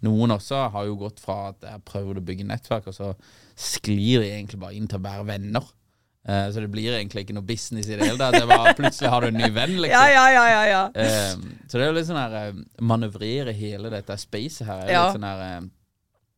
[0.06, 3.12] Noen også har jo gått fra at jeg prøver å bygge nettverk, og så
[3.58, 5.66] sklir de egentlig bare inn til å være venner.
[6.28, 8.76] Eh, så det blir egentlig ikke noe business i det hele tatt.
[8.78, 9.96] Plutselig har du en ny venn, liksom.
[9.98, 10.84] ja, ja, ja, ja, ja.
[10.94, 11.34] Eh,
[11.66, 14.84] så det er jo litt sånn her eh, Manøvrere hele dette spacet her.
[14.86, 15.06] Er jo Ja.
[15.08, 15.44] litt sånn her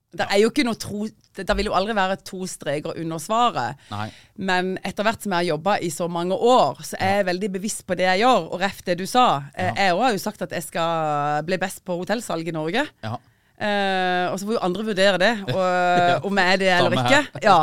[0.10, 1.04] Det er jo ikke noe tro
[1.38, 3.80] Det vil jo aldri være to streker under svaret.
[3.94, 4.08] Nei.
[4.50, 7.52] Men etter hvert som jeg har jobba i så mange år, så er jeg veldig
[7.54, 8.50] bevisst på det jeg gjør.
[8.50, 9.28] Og ref det du sa.
[9.54, 9.72] Ja.
[9.78, 12.88] Jeg òg har jo sagt at jeg skal bli best på hotellsalg i Norge.
[13.06, 13.16] Ja.
[13.60, 17.42] Uh, og så får jo andre vurdere det, og, om jeg er det eller ikke.
[17.44, 17.58] Ja.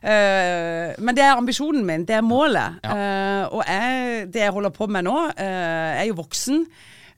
[0.00, 2.78] Uh, men det er ambisjonen min, det er målet.
[2.80, 2.94] Ja.
[2.96, 6.64] Uh, og jeg, det jeg holder på med nå, eh, jeg er jo voksen.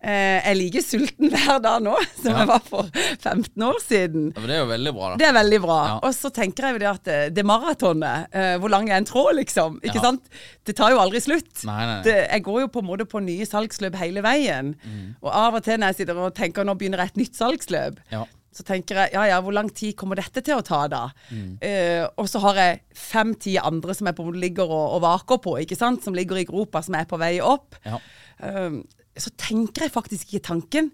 [0.05, 2.39] Eh, jeg liker sulten hver dag nå som Ja.
[2.43, 2.89] jeg var for
[3.25, 4.27] 15 år siden.
[4.35, 5.17] Ja, men det er jo veldig bra, da.
[5.23, 5.79] Det er veldig bra.
[5.89, 5.95] Ja.
[6.05, 9.09] Og så tenker jeg jo det at eh, det maratonet, eh, hvor lang er en
[9.09, 9.79] tråd, liksom?
[9.81, 10.05] Ikke Ja.
[10.11, 10.29] sant?
[10.65, 11.65] Det tar jo aldri slutt.
[11.65, 12.03] Nei, nei, nei.
[12.05, 14.75] Det, jeg går jo på en måte på nye salgsløp hele veien.
[14.85, 15.15] Mm.
[15.23, 17.99] Og av og til når jeg sitter og tenker nå begynner jeg et nytt salgsløp,
[18.13, 18.25] Ja.
[18.55, 21.09] så tenker jeg ja ja, hvor lang tid kommer dette til å ta da?
[21.33, 21.57] Mm.
[21.65, 25.57] Eh, og så har jeg fem-ti andre som jeg på ligger og, og vaker på,
[25.65, 26.05] ikke sant?
[26.05, 27.75] Som ligger i gropa, som er på vei opp.
[27.85, 27.99] Ja.
[28.45, 28.83] Eh,
[29.19, 30.93] så tenker jeg faktisk ikke tanken.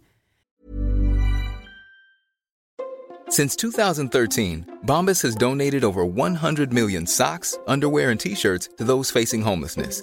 [3.30, 9.12] Since 2013, Bombas has donated over 100 million socks, underwear, and t shirts to those
[9.12, 10.02] facing homelessness.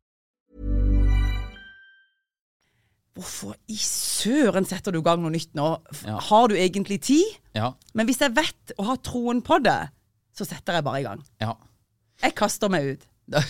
[3.21, 5.67] Hvorfor i søren setter du i gang noe nytt nå?
[6.07, 6.17] Ja.
[6.27, 7.35] Har du egentlig tid?
[7.57, 7.71] Ja.
[7.93, 9.77] Men hvis jeg vet og har troen på det,
[10.33, 11.21] så setter jeg bare i gang.
[11.43, 11.53] ja.
[12.21, 13.05] Jeg kaster meg ut.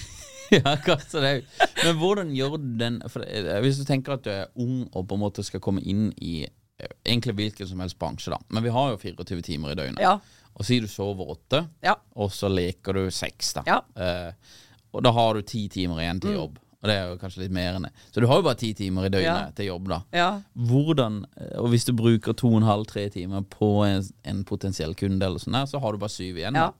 [0.55, 1.63] ja, kaster deg ut.
[1.84, 3.25] Men hvordan gjør du den for
[3.65, 6.45] Hvis du tenker at du er ung og på en måte skal komme inn i
[6.45, 8.39] eh, egentlig hvilken som helst bransje, da.
[8.55, 9.99] Men vi har jo 24 timer i døgnet.
[9.99, 10.13] Ja.
[10.55, 11.97] Og sier du sover åtte, Ja.
[12.15, 13.65] og så leker du seks, da.
[13.67, 13.81] Ja.
[13.95, 14.55] Eh,
[14.95, 16.55] og da har du ti timer igjen til jobb.
[16.82, 17.91] Og det er jo kanskje litt mer enn det.
[18.12, 19.52] Så du har jo bare ti timer i døgnet Ja.
[19.54, 20.00] til jobb, da.
[20.12, 20.41] Ja.
[20.58, 24.44] Hvordan, eh, Og hvis du bruker to og en halv, tre timer på en, en
[24.44, 26.56] potensiell kunde, eller sånn her, så har du bare syv igjen.
[26.58, 26.72] Ja.
[26.72, 26.74] da.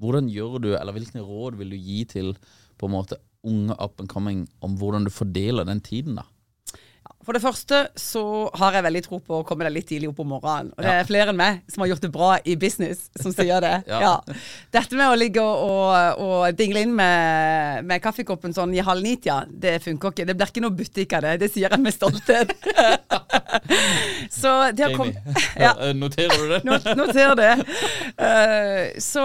[0.00, 2.32] Hvordan gjør du, eller hvilke råd vil du gi til
[2.78, 6.22] på en måte unge up and coming om hvordan du fordeler den tiden, da?
[7.22, 8.22] For det første så
[8.58, 10.72] har jeg veldig tro på å komme deg litt tidlig opp om morgenen.
[10.74, 11.00] Og det Ja.
[11.02, 13.74] er flere enn meg som har gjort det bra i business, som sier det.
[13.92, 14.00] Ja.
[14.00, 14.36] ja.
[14.72, 19.42] Dette med å ligge og, og dingle inn med, med kaffekoppen sånn i halv ni-tida,
[19.48, 20.26] det funker ikke.
[20.26, 21.34] Det blir ikke noe butikk av det.
[21.44, 22.52] Det sier jeg med stolthet.
[24.40, 25.18] så det har kommet
[25.64, 25.72] ja.
[25.94, 26.60] Noterer du det?
[26.66, 27.52] Not, Noter det.
[28.18, 29.22] Uh, så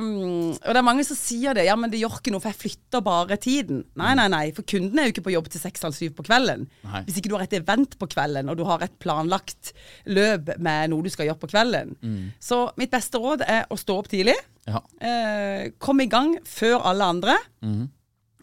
[0.00, 1.66] um, Og det er mange som sier det.
[1.68, 3.84] Ja, men det gjør ikke noe, for jeg flytter bare tiden.
[3.98, 4.44] Nei, nei, nei.
[4.56, 6.66] For kunden er jo ikke på jobb til seks halv syv på kvelden.
[6.88, 7.04] Nei.
[7.08, 9.72] Hvis ikke du har et event på kvelden, og du har et planlagt
[10.10, 11.94] løp med noe du skal gjøre på kvelden.
[12.42, 14.36] Så mitt beste råd er å stå opp tidlig.
[14.68, 14.82] Ja.
[15.00, 17.38] Eh, kom i gang før alle andre.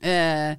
[0.02, 0.56] Eh,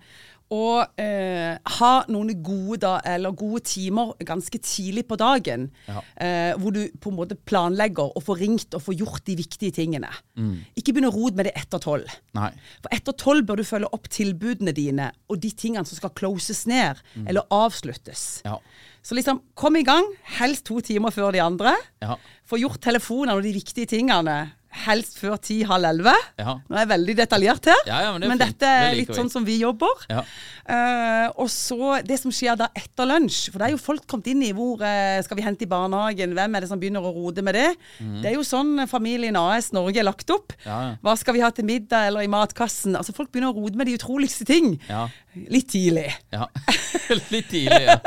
[0.55, 5.69] og eh, ha noen gode, da, eller gode timer ganske tidlig på dagen.
[5.89, 6.03] Ja.
[6.23, 9.75] Eh, hvor du på en måte planlegger og får ringt og får gjort de viktige
[9.75, 10.11] tingene.
[10.79, 12.11] Ikke begynn å rote med det etter tolv.
[12.85, 16.63] For etter tolv bør du følge opp tilbudene dine og de tingene som skal closes
[16.71, 18.27] ned eller avsluttes.
[18.47, 18.61] Ja.
[19.07, 20.07] Så liksom, kom i gang,
[20.39, 21.75] helst to timer før de andre.
[22.03, 22.17] Ja.
[22.47, 24.39] Få gjort telefonene og de viktige tingene
[24.85, 26.15] helst før ti-halv elleve.
[26.39, 26.59] Ja.
[26.69, 28.45] Nå er jeg veldig detaljert her, Ja, ja, men det fint.
[28.59, 29.19] dette er Det litt vi.
[29.21, 30.05] sånn som vi jobber.
[30.13, 30.23] Ja.
[30.67, 34.27] Eh, og så det som skjer da etter lunsj, for det er jo folk kommet
[34.33, 37.13] inn i hvor uh, skal vi hente i barnehagen, hvem er det som begynner å
[37.15, 37.69] rote med det?
[38.23, 40.53] Det er jo sånn familien AS Norge er lagt opp.
[40.67, 42.97] Hva skal vi ha til middag eller i matkassen?
[42.99, 44.75] Altså Folk begynner å rote med de utroligste ting.
[44.91, 45.07] Ja.
[45.53, 46.09] Litt tidlig.
[46.33, 46.47] ja.
[47.31, 47.99] Litt tidlig, ja.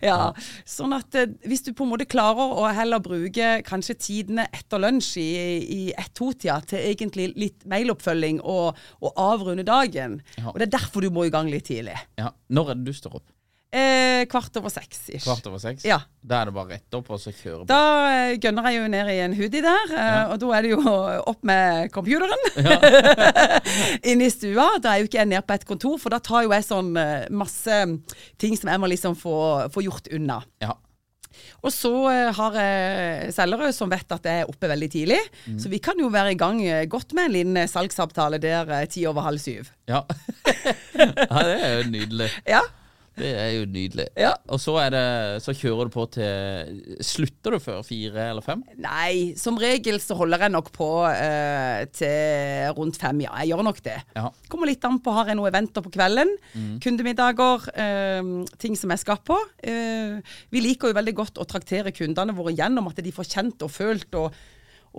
[0.00, 0.16] Ja,
[0.64, 4.80] sånn at uh, hvis du på en måte klarer å heller bruke kanskje tidene etter
[4.80, 5.28] lunsj i,
[5.60, 10.20] i ett-to-tida til egentlig litt mailoppfølging og, og avrunde dagen.
[10.38, 10.50] Ja.
[10.50, 11.98] Og det er derfor du må i gang litt tidlig.
[12.18, 12.32] ja.
[12.48, 13.26] Når er det du står opp?
[13.68, 15.26] Eh, kvart over seks ish.
[15.26, 15.84] Kvart over seks?
[15.84, 15.98] Ja.
[16.24, 17.68] Da er det bare rett opp og så kjøre på?
[17.68, 20.70] Da eh, gønner jeg jo ned i en hoodie der, eh, og da er det
[20.72, 20.94] jo
[21.28, 22.48] opp med computeren.
[24.08, 24.70] Inn i stua.
[24.80, 26.96] Da er jo ikke jeg nede på et kontor, for da tar jo jeg sånn
[26.96, 27.82] eh, masse
[28.40, 29.36] ting som jeg må liksom få,
[29.74, 30.40] få gjort unna.
[30.64, 30.72] Ja.
[31.62, 35.20] Og så eh, har jeg selgere som vet at jeg er oppe veldig tidlig.
[35.46, 35.58] Mm.
[35.62, 38.74] Så vi kan jo være i gang eh, godt med en liten eh, salgsavtale der
[38.78, 39.70] eh, ti over halv syv.
[39.90, 40.04] Ja.
[40.98, 42.30] ja, det er jo nydelig.
[42.48, 42.62] Ja.
[43.18, 44.06] Det er jo nydelig.
[44.18, 44.32] Ja.
[44.52, 45.04] Og så, er det,
[45.44, 48.62] så kjører du på til Slutter du før fire eller fem?
[48.82, 53.34] Nei, som regel så holder jeg nok på uh, til rundt fem, ja.
[53.42, 53.98] Jeg gjør nok det.
[54.16, 54.28] Ja.
[54.50, 56.34] Kommer litt an på har jeg noen eventer på kvelden.
[56.84, 59.38] Kundemiddager, uh, ting som jeg skal på.
[59.64, 60.20] Uh,
[60.54, 63.74] vi liker jo veldig godt å traktere kundene våre gjennom at de får kjent og
[63.74, 64.32] følt og,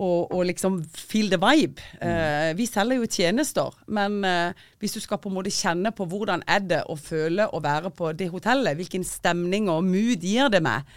[0.00, 1.82] og, og liksom feel the vibe.
[2.00, 6.06] Eh, vi selger jo tjenester, men eh, hvis du skal på en måte kjenne på
[6.08, 10.48] hvordan er det å føle å være på det hotellet, hvilken stemning og mood gir
[10.52, 10.88] det meg,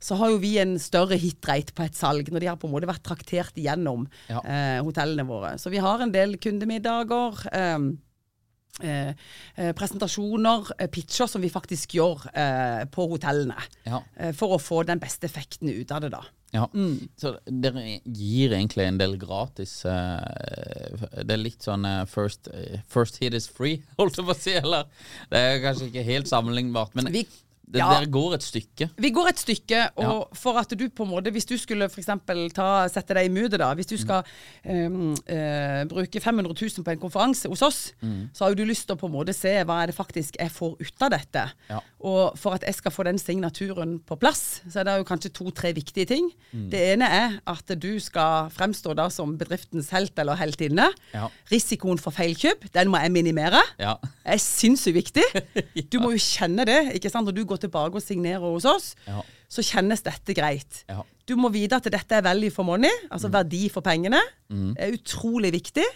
[0.00, 2.72] så har jo vi en større hitrate på et salg når de har på en
[2.76, 4.40] måte vært traktert igjennom Ja.
[4.44, 5.56] eh, hotellene våre.
[5.60, 7.44] Så vi har en del kundemiddager.
[7.52, 7.90] Eh,
[8.80, 9.10] Eh,
[9.58, 13.58] eh, presentasjoner, pitcher som vi faktisk gjør eh, på hotellene.
[13.84, 13.98] Ja.
[14.38, 16.22] For å få den beste effekten ut av det, da.
[16.50, 16.64] Ja.
[17.20, 20.18] Så dere gir egentlig en del gratis uh,
[21.22, 24.38] Det er litt sånn uh, first, uh, first hit is free, holdt jeg på å
[24.40, 24.56] si.
[24.58, 24.88] Eller
[25.30, 27.28] det er kanskje ikke helt sammenlignbart, men Vi-
[27.70, 27.88] det, ja.
[27.94, 28.88] dere går et stykke.
[28.98, 30.34] Vi går et stykke, og Ja.
[30.34, 33.60] for at du på en måte Hvis du skulle for ta, sette deg i moodet,
[33.60, 33.72] da.
[33.74, 34.24] Hvis du skal
[34.64, 37.80] ehm, eh, bruke 500 000 på en konferanse hos oss,
[38.34, 40.36] så har jo du lyst til å på en måte se hva er det faktisk
[40.40, 41.44] jeg får ut av dette.
[41.70, 41.80] Ja.
[42.00, 45.32] Og for at jeg skal få den signaturen på plass, så er det jo kanskje
[45.36, 46.30] to-tre viktige ting.
[46.72, 50.88] Det ene er at du skal fremstå da som bedriftens helt eller heltinne.
[51.14, 51.28] Ja.
[51.52, 53.60] Risikoen for feilkjøp, den må jeg minimere.
[53.78, 53.96] Ja.
[54.24, 55.24] er jo viktig.
[55.90, 56.78] Du må jo kjenne det.
[56.96, 57.26] ikke sant?
[57.26, 59.22] Når du går tilbake og signerer hos oss, Ja.
[59.50, 60.84] så kjennes dette greit.
[60.88, 61.02] Ja.
[61.26, 64.20] Du må vite at dette er value for money, altså verdi for pengene.
[64.50, 64.74] Mm.
[64.78, 65.86] Er utrolig viktig.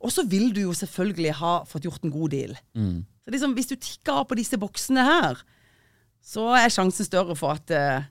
[0.00, 2.54] Og så vil du jo selvfølgelig ha fått gjort en god deal.
[2.74, 3.02] Mm.
[3.24, 5.42] Så liksom, hvis du tikker av på disse boksene her,
[6.24, 8.06] så er sjansen større for at uh,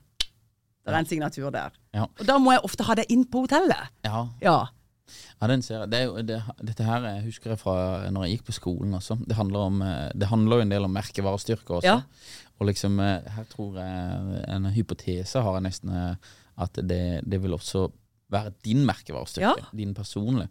[0.86, 1.74] det er en signatur der.
[1.94, 2.06] Ja.
[2.06, 3.90] Og da må jeg ofte ha det inn på hotellet.
[4.06, 4.28] Ja.
[4.42, 4.58] Ja.
[5.40, 5.90] Ja, den ser jeg.
[5.90, 7.74] Det jo, det, dette her jeg husker jeg fra
[8.12, 9.16] når jeg gikk på skolen også.
[9.26, 11.88] Det handler, om, eh, det handler jo en del om merkevarestyrke også.
[11.88, 12.49] Ja.
[12.60, 16.14] Og liksom, eh, her tror jeg en hypotese har jeg nesten eh,
[16.60, 17.86] at det, det vil også
[18.30, 19.62] være din merkevarestyrke.
[19.64, 19.70] Ja.
[19.76, 20.48] Din personlige.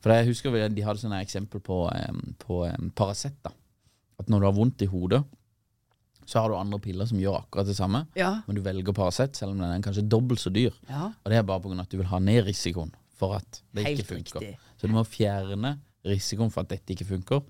[0.00, 2.62] For jeg husker de hadde sånne eksempel på, eh, på
[2.96, 3.36] Paracet.
[4.18, 5.20] At når du har vondt i hodet,
[6.26, 8.04] så har du andre piller som gjør akkurat det samme.
[8.16, 8.40] Ja.
[8.46, 10.72] Men du velger Paracet, selv om den er kanskje dobbelt så dyr.
[10.88, 11.10] ja.
[11.24, 11.80] Og det er bare pga.
[11.80, 14.40] at du vil ha ned risikoen for at det Helt ikke funker.
[14.40, 14.58] riktig.
[14.80, 17.42] Så du må fjerne risikoen for at dette ikke funker.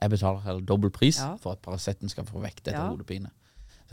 [0.00, 1.36] Jeg betaler heller dobbel pris Ja.
[1.36, 2.88] for at Paraceten skal få vekk dette Ja.
[2.90, 3.30] hodepine.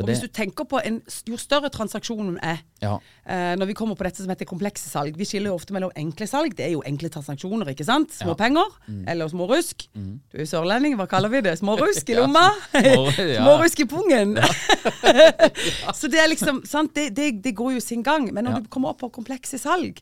[0.02, 2.98] Og det- hvis du tenker på en, jo større transaksjonen er, Ja.
[3.26, 5.92] eh, når vi kommer på dette som heter komplekse salg Vi skiller jo ofte mellom
[5.96, 8.10] enkle salg, det er jo enkle transaksjoner, ikke sant?
[8.12, 8.66] Små Ja.
[8.90, 9.06] Mm.
[9.08, 9.88] eller smårusk.
[9.94, 11.60] Du er sørlending, hva kaller vi det?
[11.60, 12.50] Smårusk i lomma?
[12.74, 14.38] små- rusk Smårusk i pungen.
[15.94, 18.30] så det er liksom, sant, det, det, det går jo sin gang.
[18.34, 20.00] Men når du kommer opp på komplekse salg,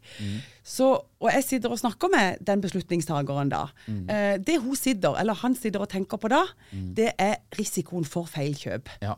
[0.64, 5.34] så, og jeg sitter og snakker med den beslutningstageren da, eh, det hun sitter, eller
[5.34, 8.88] han sitter og tenker på da, det er risikoen for feilkjøp.
[9.02, 9.16] ja.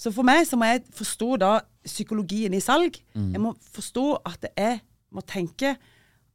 [0.00, 1.52] Så for meg så må jeg forstå da
[1.84, 2.96] psykologien i salg.
[3.12, 3.30] Mm.
[3.34, 4.80] Jeg må forstå at jeg
[5.12, 5.74] må tenke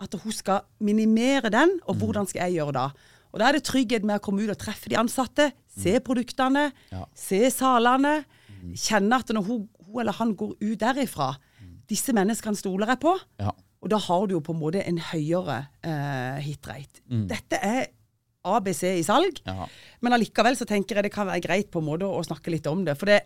[0.03, 1.83] at hun skal minimere den, Mm.
[1.87, 2.87] og hvordan skal jeg gjøre det?
[3.33, 6.69] Og da er det trygghet med å komme ut og treffe de ansatte, se produktene,
[6.71, 6.91] Mm.
[6.91, 7.03] Ja.
[7.05, 7.11] Mm.
[7.15, 8.25] se salene,
[8.75, 11.35] kjenne at når hun, hun eller han går ut derifra,
[11.89, 13.51] disse menneskene stoler jeg på, ja.
[13.81, 17.01] og da har du jo på en måte en høyere eh, hitrate.
[17.29, 17.87] Dette er
[18.45, 19.39] ABC i salg.
[19.45, 19.53] Mm.
[19.55, 19.67] Ja.
[20.01, 22.67] Men allikevel så tenker jeg det kan være greit på en måte å snakke litt
[22.67, 22.97] om det.
[22.97, 23.21] For det,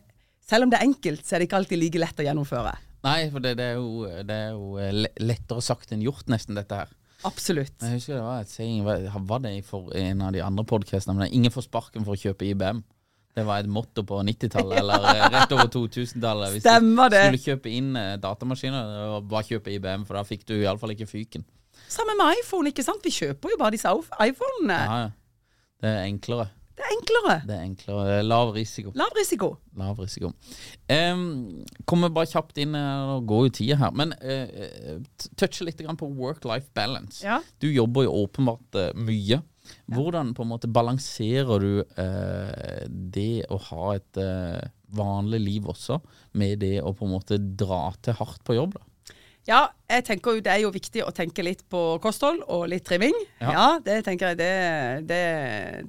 [0.50, 2.76] selv om det er enkelt, så er det ikke alltid like lett å gjennomføre.
[3.06, 6.58] Nei, for det, det, er jo, det er jo eh, lettere sagt enn gjort, nesten,
[6.60, 6.96] dette her.
[7.28, 7.76] Absolutt.
[7.84, 11.18] Jeg husker det var et saying Var det i en av de andre podkastene?
[11.20, 12.80] Men ingen får sparken for å kjøpe IBM.
[13.36, 16.56] Det var et motto på 90-tallet, eller eh, rett over 2000-tallet.
[16.56, 17.24] Hvis Stemmer du det.
[17.28, 21.46] skulle kjøpe inn eh, datamaskiner, bare kjøpe IBM, for da fikk du iallfall ikke fyken.
[21.90, 23.04] Samme med iPhone, ikke sant?
[23.06, 23.92] Vi kjøper jo bare disse
[24.26, 24.80] iPhonene.
[24.80, 25.12] Ja, ja.
[25.80, 26.50] Det er enklere.
[26.80, 27.36] Det er enklere.
[27.44, 28.04] Det er enklere.
[28.20, 28.94] Er lav risiko.
[28.96, 29.52] Lav risiko.
[29.80, 30.32] Lav risiko.
[30.88, 33.92] Um, kommer bare kjapt inn, eh, og går jo tida her.
[34.00, 35.00] Men uh,
[35.36, 37.20] touche litt på work-life balance.
[37.26, 37.42] Ja.
[37.60, 39.42] Du jobber jo åpenbart uh, mye.
[39.90, 46.00] Hvordan på en måte balanserer du eh, det å ha et eh, vanlig liv også,
[46.40, 48.78] med det å på en måte dra til hardt på jobb?
[48.78, 48.86] da?
[49.48, 52.84] Ja, jeg tenker jo det er jo viktig å tenke litt på kosthold og litt
[52.86, 53.16] trimming.
[53.40, 53.50] Ja.
[53.56, 54.50] Ja, det tenker jeg det,
[55.10, 55.22] det,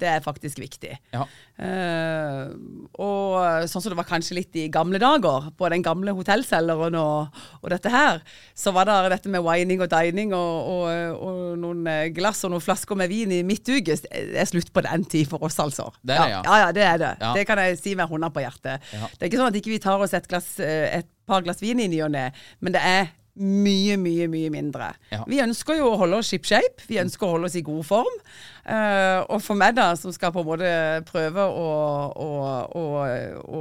[0.00, 0.94] det er faktisk viktig.
[1.12, 1.26] Ja.
[1.60, 2.48] Uh,
[2.96, 7.42] og sånn som det var kanskje litt i gamle dager, på den gamle hotellselgeren og,
[7.60, 8.22] og dette her,
[8.56, 11.84] så var det dette med wining og dining og, og, og noen
[12.16, 13.98] glass og noen flasker med vin i midtuke.
[14.00, 15.90] Det er slutt på den tid for oss, altså.
[16.00, 16.42] Det er det, ja.
[16.46, 16.58] ja.
[16.64, 17.14] Ja, det er det.
[17.36, 18.88] Det kan jeg si med hånda på hjertet.
[18.88, 21.60] Det er ikke sånn at ikke vi tar oss et, glass, eh, et par glass
[21.60, 22.30] vin i ny og ne,
[22.64, 24.90] men det er mye, mye, mye mindre.
[25.12, 25.22] Ja.
[25.30, 26.84] Vi ønsker jo å holde oss ship shape.
[26.88, 28.16] Vi ønsker å holde oss i god form.
[28.66, 30.72] Uh, og for meg, da, som skal på en måte
[31.08, 31.68] prøve å,
[32.10, 32.30] å,
[32.80, 32.84] å,
[33.40, 33.60] å,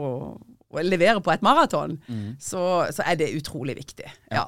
[0.70, 1.98] å levere på et maraton,
[2.42, 2.64] så,
[2.94, 4.10] så er det utrolig viktig.
[4.34, 4.48] Ja.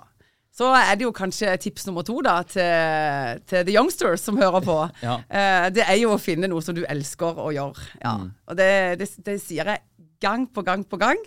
[0.52, 4.64] Så er det jo kanskje tips nummer to da, til, til the youngsters som hører
[4.66, 4.78] på.
[5.08, 5.16] Ja.
[5.32, 7.88] Eh, det er jo å finne noe som du elsker å gjøre.
[8.04, 8.18] Ja.
[8.52, 8.70] Og det,
[9.00, 9.82] det, det sier jeg
[10.22, 11.18] gang på gang på gang.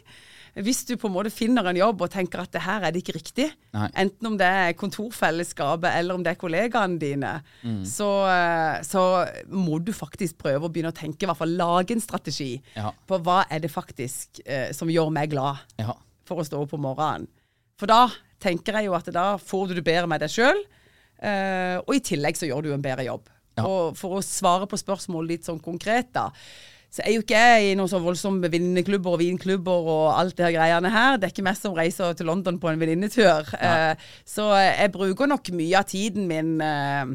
[0.55, 3.01] Hvis du på en måte finner en jobb og tenker at det her er det
[3.03, 3.89] ikke riktig, Nei.
[4.05, 7.33] enten om det er kontorfellesskapet eller om det er kollegaene dine,
[7.65, 7.81] Mm.
[7.85, 11.91] så, eh, så må du faktisk prøve å begynne å tenke, i hvert fall lage
[11.93, 12.93] en strategi Ja.
[13.09, 15.95] på hva er det faktisk eh, som gjør meg glad Ja.
[16.25, 17.27] for å stå opp om morgenen.
[17.77, 18.09] For da
[18.41, 20.63] tenker jeg jo at da får du det bedre med deg sjøl,
[21.87, 23.29] og i tillegg så gjør du en bedre jobb.
[23.57, 23.65] Ja.
[23.67, 26.31] Og for å svare på spørsmål litt sånn konkret, da,
[26.95, 30.45] så er jo ikke jeg i noen sånn voldsomme venninneklubber og vinklubber og alt det
[30.47, 31.17] her greiene her.
[31.19, 33.51] Det er ikke meg som reiser til London på en venninnetur.
[33.59, 33.95] Eh,
[34.29, 37.15] så jeg bruker nok mye av tiden min eh,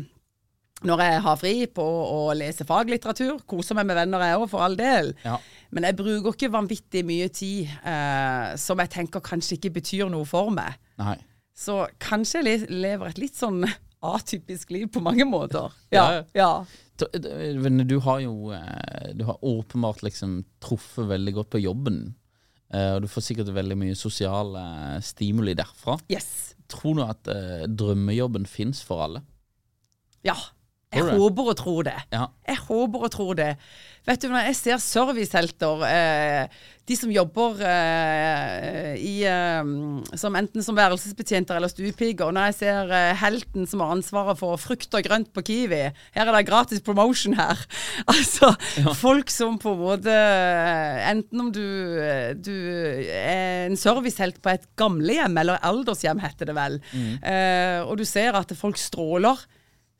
[0.90, 3.40] når jeg har fri på å lese faglitteratur.
[3.48, 5.14] Koser meg med venner jeg òg, for all del.
[5.24, 5.38] Ja.
[5.76, 10.28] Men jeg bruker ikke vanvittig mye tid eh, som jeg tenker kanskje ikke betyr noe
[10.28, 10.76] for meg.
[11.00, 11.16] Nei.
[11.56, 13.64] Så kanskje jeg lever et litt sånn
[14.02, 15.72] atypisk liv på mange måter.
[15.92, 16.66] Ja, Ja.
[17.00, 22.16] Du har jo eh, Du har åpenbart liksom truffet veldig godt på jobben.
[22.74, 25.98] eh, Og du får sikkert veldig mye sosiale stimuli derfra.
[26.12, 26.56] Yes.
[26.68, 29.22] Tror du at eh, drømmejobben fins for alle?
[30.24, 30.36] Ja.
[30.92, 31.94] Jeg håper og tror det.
[32.12, 32.26] Ja.
[32.48, 33.52] Jeg håper og tror det.
[34.10, 39.68] Vet du, når jeg ser servicehelter, eh, de som jobber eh, i, eh,
[40.18, 44.40] som enten som værelsesbetjenter eller stuepiker, og når jeg ser eh, helten som har ansvaret
[44.40, 45.82] for frukt og grønt på Kiwi
[46.16, 47.62] Her er det gratis promotion her.
[48.16, 48.50] altså,
[48.98, 50.18] folk som på en måte
[51.12, 51.62] Enten om du,
[52.42, 52.56] du
[53.14, 56.82] er en servicehelt på et gamlehjem, eller aldershjem, heter det vel,
[57.22, 59.38] eh, og du ser at folk stråler.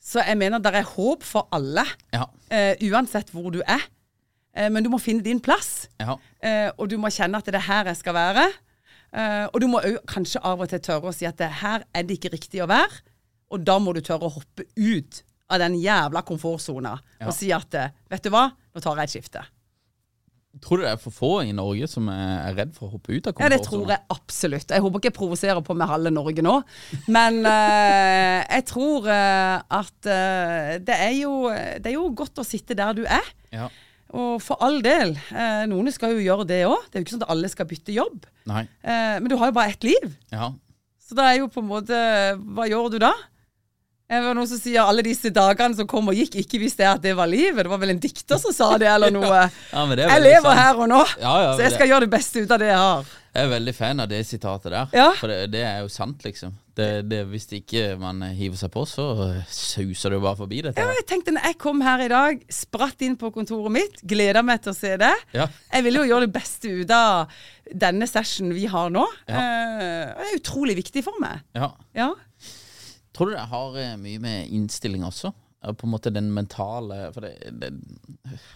[0.02, 1.84] Så jeg mener det er håp for alle,
[2.16, 2.24] Ja.
[2.26, 3.84] uh, uansett hvor du er.
[4.60, 6.18] Eh, men du må finne din plass, ja.
[6.44, 8.48] eh, og du må kjenne at det er her jeg skal være.
[9.10, 11.86] Eh, og du må òg kanskje av og til tørre å si at det her
[11.96, 13.06] er det ikke riktig å være.
[13.56, 17.30] Og da må du tørre å hoppe ut av den jævla komfortsona Ja.
[17.30, 19.42] og si at vet du hva, nå tar jeg et skifte.
[20.62, 23.28] Tror du det er for få i Norge som er redd for å hoppe ut
[23.30, 24.70] av Ja, det tror jeg absolutt.
[24.70, 26.56] Jeg håper ikke jeg provoserer på med halve Norge nå.
[27.10, 30.10] Men eh, jeg tror eh, at
[30.86, 33.34] det, er jo, det er jo godt å sitte der du er.
[33.54, 33.70] Ja.
[34.18, 36.88] Og for all del, eh, noen skal jo gjøre det òg.
[36.90, 38.26] Det er jo ikke sånn at alle skal bytte jobb.
[38.82, 40.16] Eh, men du har jo bare ett liv.
[40.34, 40.52] Ja.
[40.98, 41.98] Så da er jo på en måte
[42.38, 43.14] Hva gjør du da?
[44.10, 46.98] Det var noen som sier alle disse dagene som kom og gikk, ikke visste jeg
[46.98, 47.62] at det var livet.
[47.62, 49.44] Det var vel en dikter som sa det, eller noe.
[49.70, 50.62] Ja, det jeg lever sant.
[50.64, 52.72] her og nå, Ja, ja, så jeg det- skal gjøre det beste ut av det
[52.72, 53.12] jeg har.
[53.30, 54.88] Jeg er veldig fan av det sitatet der.
[54.98, 55.12] Ja.
[55.20, 56.56] For det, det er jo sant, liksom.
[56.80, 59.06] Det, det, hvis ikke man hiver seg på, så
[59.54, 60.82] suser det jo bare forbi dette.
[60.82, 64.42] Ja, jeg tenkte når jeg kom her i dag, spratt inn på kontoret mitt, gleda
[64.48, 65.12] meg til å se det.
[65.38, 65.46] Ja.
[65.76, 67.30] Jeg ville jo gjøre det beste ut av
[67.70, 69.06] denne sessionen vi har nå.
[69.30, 69.38] Ja.
[69.46, 71.46] Eh, det er utrolig viktig for meg.
[71.54, 71.70] Ja.
[73.20, 75.34] Tror du det har eh, mye med innstilling også?
[75.60, 77.74] Eh, På en måte den mentale For det, det,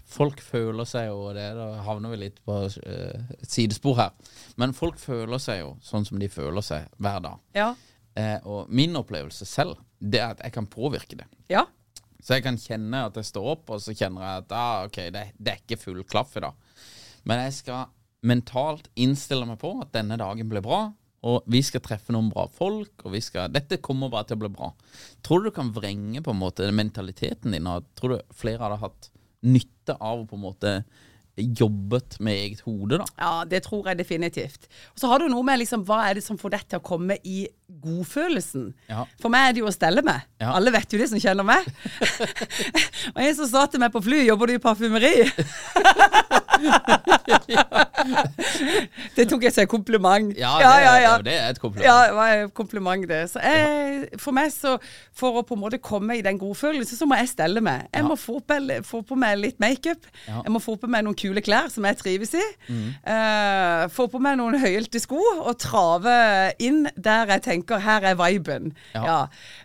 [0.07, 4.13] folk føler seg jo det, Da havner vi litt på eh, et sidespor her.
[4.55, 7.43] Men folk føler seg jo sånn som de føler seg hver dag.
[7.59, 7.73] Ja.
[8.15, 11.27] Eh, og min opplevelse selv, det er at jeg kan påvirke det.
[11.51, 11.67] ja.
[12.23, 14.97] Så jeg kan kjenne at jeg står opp, og så kjenner jeg at ah, ok,
[15.11, 16.55] det, det er ikke full klaff i dag.
[17.27, 17.89] Men jeg skal
[18.23, 20.85] mentalt innstille meg på at denne dagen blir bra,
[21.23, 24.43] og vi skal treffe noen bra folk, og vi skal, dette kommer bare til å
[24.43, 24.73] bli bra.
[25.23, 28.81] Tror du du kan vrenge på en måte mentaliteten din, og tror du flere hadde
[28.83, 29.09] hatt
[29.43, 30.77] nytte av å på en måte
[31.35, 33.05] jobbet med eget hode, da?
[33.17, 34.67] Ja, det tror jeg definitivt.
[34.93, 36.85] Og så har du noe med liksom, hva er det som får deg til å
[36.85, 37.47] komme i
[37.83, 38.67] godfølelsen.
[38.91, 39.07] Ja.
[39.21, 40.27] For meg er det jo å stelle meg.
[40.43, 40.53] Ja.
[40.53, 41.65] Alle vet jo det som kjenner meg.
[43.15, 45.15] og en som sa til meg på flyet, jobber du i parfymeri?
[49.15, 50.31] det tok jeg som en kompliment.
[50.37, 51.85] Ja, det, det er et kompliment.
[51.87, 53.21] Ja, det var et kompliment det.
[53.31, 54.75] Så jeg, for meg så,
[55.15, 57.87] for å på en måte komme i den godfølelsen, så må jeg stelle meg.
[57.93, 58.07] Jeg Ja.
[58.09, 58.57] må få på,
[58.87, 60.05] få på meg litt makeup.
[60.27, 60.41] Ja.
[60.43, 62.43] Jeg må få på meg noen kule klær som jeg trives i.
[62.69, 62.89] Mm.
[63.07, 66.17] Uh, få på meg noen høyhælte sko og trave
[66.63, 68.73] inn der jeg tenker her er viben.
[68.95, 69.03] Ja.
[69.03, 69.19] Ja.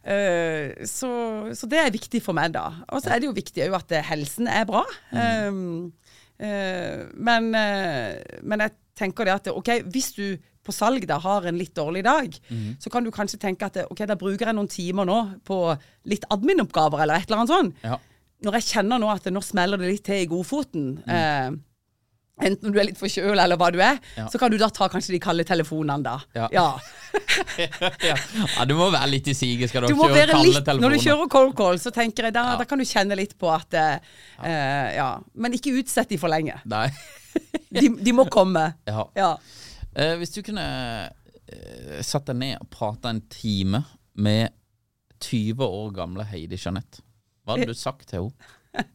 [0.09, 1.09] Eh, så,
[1.57, 2.66] så det er viktig for meg, da.
[2.92, 4.84] Og så er det jo viktig òg at helsen er bra.
[5.12, 5.18] Mm.
[5.18, 6.07] Eh,
[6.41, 10.36] men, eh, men jeg tenker det at OK, hvis du
[10.68, 12.76] på salg da har en litt dårlig dag, Mm.
[12.78, 16.24] så kan du kanskje tenke at ok, da bruker jeg noen timer nå på litt
[16.30, 17.74] admin-oppgaver eller et eller annet sånt.
[17.82, 17.97] Ja.
[18.45, 21.61] Når jeg kjenner nå at nå smeller det litt til i godfoten, Mm.
[22.41, 24.26] Eh, om du er litt forkjøla eller hva du er, Ja.
[24.32, 26.16] så kan du da ta kanskje de kalde telefonene da.
[26.36, 26.49] Ja.
[26.53, 26.66] ja.
[28.11, 28.16] ja.
[28.68, 30.82] du må være litt i siget, skal du, Du kjøre kalde litt, telefoner.
[30.84, 33.51] Når du kjører cold call, så tenker jeg da, da kan du kjenne litt på
[33.55, 34.11] at eh,
[34.43, 35.11] eh, Ja.
[35.34, 36.61] Men ikke utsett de for lenge.
[36.68, 36.89] Nei.
[37.68, 38.64] De, de må komme.
[39.18, 39.32] Ja.
[39.95, 40.64] Eh, hvis du kunne
[41.07, 43.82] eh, satt deg ned og prata en time
[44.18, 44.55] med
[45.24, 47.03] 20 år gamle Heidi Jeanette,
[47.45, 48.86] hva hadde du sagt til henne?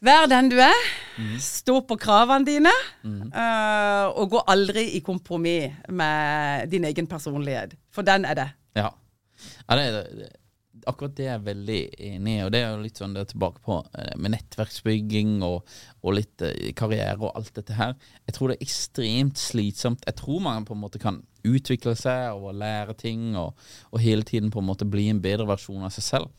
[0.00, 0.84] Vær den du er.
[1.20, 1.34] Mm.
[1.44, 2.72] Stå på kravene dine.
[3.04, 7.74] eh, og gå aldri i kompromiss med din egen personlighet.
[7.92, 8.46] For den er det.
[8.76, 8.88] Ja.
[9.68, 10.30] ja det, er- det,
[10.88, 13.28] akkurat det er jeg veldig enig i, og det er jo litt sånn det er
[13.34, 15.68] tilbake på eh, med nettverksbygging og,
[16.00, 17.92] og litt eh, karriere og alt dette her.
[18.24, 20.06] Jeg tror det er ekstremt slitsomt.
[20.08, 23.52] Jeg tror man på en måte kan utvikle seg og lære ting og,
[23.92, 26.32] og hele tiden på en måte bli en bedre versjon av seg selv.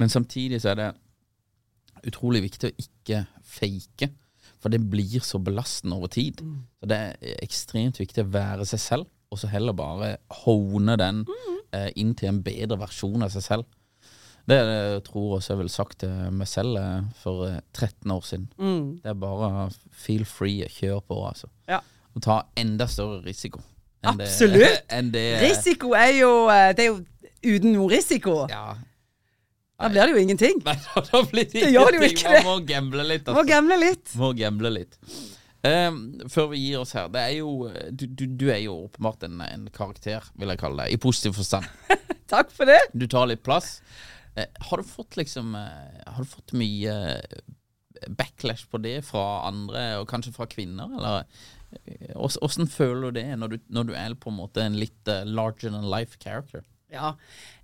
[0.00, 0.90] Men samtidig så er det
[2.06, 4.10] utrolig viktig å ikke fake,
[4.60, 6.40] for det blir så belastende over tid.
[6.80, 11.24] Så det er ekstremt viktig å være seg selv, og så heller bare hone den
[11.72, 13.64] eh, inn til en bedre versjon av seg selv.
[14.44, 18.10] Det det jeg tror også jeg ville sagt til meg selv eh, for eh, 13
[18.12, 18.48] år siden.
[19.02, 21.48] Det er bare feel free, kjør på, altså.
[21.68, 21.80] Ja.
[22.14, 23.60] Og ta enda større risiko.
[24.04, 24.82] enn det- Absolutt.
[24.98, 27.00] enn det, Risiko er jo eh, Det er jo
[27.56, 28.44] uten noe risiko.
[28.52, 28.76] Ja.
[29.80, 30.60] Da blir det jo ingenting.
[30.64, 32.18] Nei, da, blir det Det gjør det jo ingenting.
[32.18, 32.42] ikke det.
[32.44, 33.30] Man må gamble litt.
[33.34, 34.12] Må gamble litt.
[34.20, 34.98] Må gamble litt.
[35.64, 35.98] Um,
[36.28, 39.38] før vi gir oss her, det er jo Du, du, du er jo åpenbart en,
[39.40, 41.64] en karakter, vil jeg kalle det, i positiv forstand.
[42.34, 42.76] Takk for det.
[42.92, 43.78] Du tar litt plass.
[44.36, 47.42] Uh, har du fått liksom uh, Har du fått mye eh,
[48.18, 51.24] backlash på det fra andre, og kanskje fra kvinner, eller
[52.14, 55.08] ås- Åssen føler du det når du, når du er på en måte en litt
[55.24, 56.62] larger than life character?
[56.92, 57.14] Ja.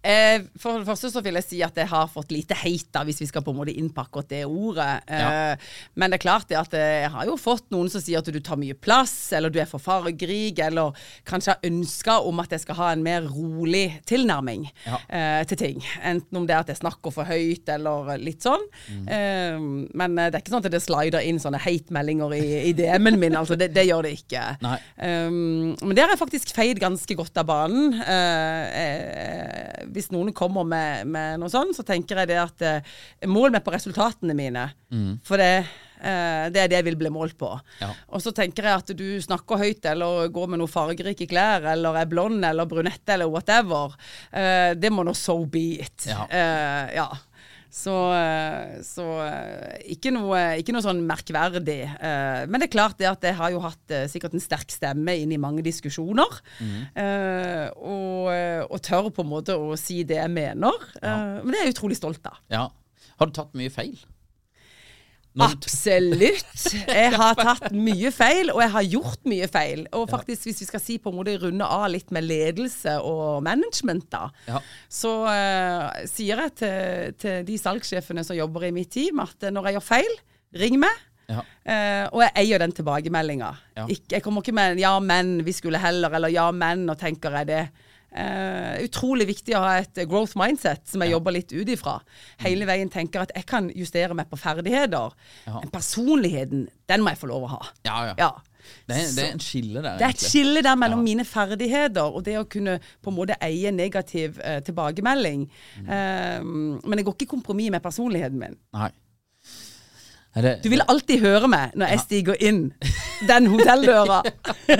[0.02, 3.02] Eh, for det første så vil jeg si at jeg har fått lite hate, da,
[3.04, 5.02] hvis vi skal på en måte innpakke det ordet.
[5.06, 5.56] Eh, Ja.
[5.94, 8.30] Men det er klart det at eh, jeg har jo fått noen som sier at
[8.32, 10.96] du tar mye plass, eller du er for fargerik, eller
[11.28, 14.98] kanskje har ønska om at jeg skal ha en mer rolig tilnærming Ja.
[15.08, 15.82] eh, til ting.
[16.02, 18.64] Enten om det er at jeg snakker for høyt, eller litt sånn.
[18.88, 19.04] Mm.
[19.08, 19.58] Eh,
[19.94, 23.18] men eh, det er ikke sånn at det slider inn sånne hate-meldinger i, i DM-en
[23.20, 23.36] min.
[23.36, 24.46] Altså, det, det gjør det ikke.
[24.96, 28.00] Um, men der er jeg faktisk feid ganske godt av banen.
[28.00, 32.96] Eh, hvis noen kommer med, med noe sånt, så tenker jeg det at eh,
[33.30, 34.66] mål meg på resultatene mine.
[35.26, 35.64] For det,
[36.00, 37.50] eh, det er det jeg vil bli målt på.
[37.80, 37.90] Ja.
[38.10, 42.00] Og så tenker jeg at du snakker høyt, eller går med noe fargerike klær, eller
[42.00, 43.96] er blond eller brunette eller whatever.
[44.32, 46.08] Eh, det må nå so be it.
[46.10, 46.26] Ja.
[46.26, 47.08] Eh, ja.
[47.70, 51.78] Så, eh, så eh, ikke, noe, ikke noe sånn merkverdig.
[51.86, 55.14] Eh, Men det er klart det at jeg har jo hatt sikkert en sterk stemme
[55.22, 56.40] inn i mange diskusjoner.
[56.60, 56.80] Mm.
[57.78, 58.28] og,
[58.70, 60.74] og tør på en måte å si det jeg mener.
[60.98, 61.16] Ja.
[61.40, 62.40] Men det er jeg utrolig stolt av.
[62.52, 62.66] Ja.
[63.20, 63.98] Har du tatt mye feil?
[65.38, 66.64] Absolutt.
[66.90, 69.84] Jeg har tatt mye feil, og jeg har gjort mye feil.
[69.96, 73.42] Og faktisk, hvis vi skal si på en måte runde av litt med ledelse og
[73.46, 74.58] management, da, Ja.
[74.90, 79.70] så uh, sier jeg til, til de salgssjefene som jobber i mitt team, at når
[79.70, 80.18] jeg gjør feil,
[80.64, 81.06] ring meg.
[81.30, 81.44] Ja.
[81.62, 83.52] Uh, og jeg eier den tilbakemeldinga.
[83.78, 83.86] Ja.
[83.86, 87.46] Jeg kommer ikke med 'ja, men vi skulle heller', eller 'ja, men', og tenker jeg
[87.46, 87.62] det.
[88.10, 92.00] Eh, utrolig viktig å ha et growth mindset som jeg jobber litt ut ifra.
[92.42, 95.14] Hele veien tenker at jeg kan justere meg på ferdigheter.
[95.46, 95.58] Ja.
[95.60, 97.60] Men personligheten, den må jeg få lov å ha.
[97.86, 98.14] Ja, ja.
[98.18, 98.30] Ja.
[98.60, 101.06] Det, er, det er en skille der, Det er et skille der mellom Ja.
[101.06, 105.46] mine ferdigheter og det å kunne på en måte eie negativ uh, tilbakemelding.
[105.80, 105.86] Mm.
[105.86, 108.58] Uh, men jeg går ikke i kompromiss med personligheten min.
[108.76, 108.90] Nei.
[110.34, 112.60] Det, Du vil alltid høre meg når jeg stiger inn
[113.28, 114.20] den hotelldøra.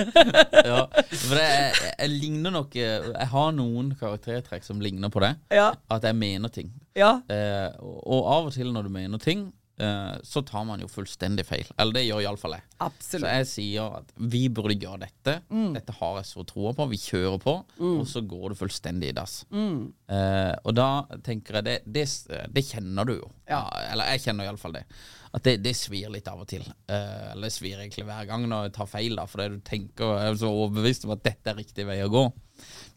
[0.71, 5.23] ja, for det, jeg, jeg ligner nok eh, Jeg har noen karaktertrekk som ligner på
[5.23, 5.35] det.
[5.53, 5.73] Ja.
[5.91, 6.71] At jeg mener ting.
[6.97, 7.17] Ja.
[7.27, 9.43] Eh, og, av og til når du mener ting,
[9.81, 11.67] eh, så tar man jo fullstendig feil.
[11.75, 12.65] Eller det gjør iallfall jeg.
[13.03, 15.37] Så jeg sier at vi burde gjøre dette.
[15.75, 16.87] Dette har jeg så troa på.
[16.95, 17.57] Vi kjører på,
[17.91, 19.41] og så går det fullstendig i dass.
[19.51, 20.91] Eh, og da
[21.27, 22.07] tenker jeg det, det,
[22.55, 23.33] det kjenner du jo.
[23.51, 23.65] Ja.
[23.91, 24.87] eller jeg kjenner iallfall det.
[25.31, 26.65] At det, det svir litt av og til.
[26.91, 30.17] Uh, eller det svir egentlig hver gang når jeg tar feil, da, fordi du tenker
[30.19, 32.25] er så overbevist om at dette er riktig vei å gå.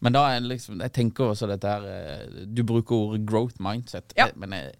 [0.03, 4.13] Men da er liksom Jeg tenker også dette her eh, Du bruker ordet growth mindset.
[4.19, 4.27] Ja.
[4.27, 4.75] Eh, Men jeg,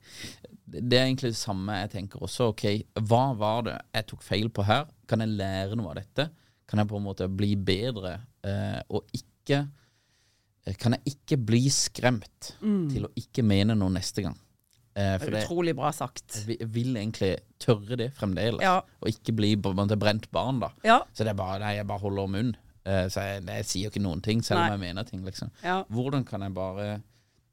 [0.67, 2.51] det er egentlig det samme jeg tenker også.
[2.51, 2.65] Ok,
[3.07, 4.85] hva var det jeg tok feil på her?
[5.09, 6.27] Kan jeg lære noe av dette?
[6.69, 8.17] Kan jeg på en måte bli bedre?
[8.45, 9.63] Eh, og ikke
[10.65, 12.51] eh, Kan jeg ikke bli skremt
[12.91, 14.37] til å ikke mene noe neste gang?
[14.95, 16.45] Eh, det, Utrolig bra sagt.
[16.47, 18.61] jeg vil- egentlig tørre det fremdeles.
[18.61, 18.77] Ja.
[19.01, 20.69] Og ikke bli brent barn, da.
[20.83, 21.01] Ja.
[21.13, 22.55] Så det er bare Nei, jeg bare holder munn.
[22.85, 25.49] Eh, så jeg, jeg sier ikke noen ting, selv om jeg mener ting, liksom.
[25.63, 25.83] Ja.
[25.91, 27.01] Hvordan kan jeg bare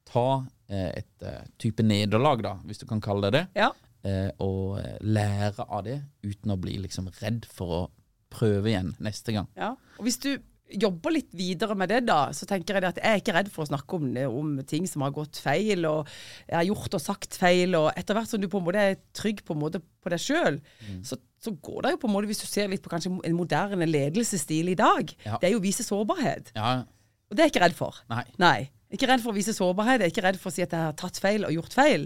[0.05, 3.71] ta eh, et eh, type nederlag, da, hvis du kan kalle det det, Ja.
[4.05, 7.91] eh, og eh, lære av det uten å bli liksom redd for å
[8.31, 9.49] prøve igjen neste gang.
[9.57, 9.75] Ja.
[9.99, 10.39] Og hvis du
[10.81, 13.65] jobber litt videre med det, da, så tenker jeg at jeg er ikke redd for
[13.65, 16.09] å snakke om om ting som har gått feil, og
[16.49, 18.97] jeg har gjort og sagt feil, og etter hvert som du på en måte er
[19.17, 20.61] trygg på, en måte på deg sjøl,
[21.07, 23.37] så, så går det jo på en måte, hvis du ser litt på kanskje en
[23.39, 25.39] moderne ledelsesstil i dag, Ja.
[25.43, 26.53] det er jo å vise sårbarhet.
[26.57, 26.83] Ja,
[27.31, 28.03] Og det er jeg ikke redd for.
[28.13, 28.25] nei.
[28.39, 28.59] Nei.
[28.93, 30.61] Jeg er ikke redd for å vise sårbarhet, jeg er ikke redd for å si
[30.67, 32.03] at jeg har tatt feil og gjort feil.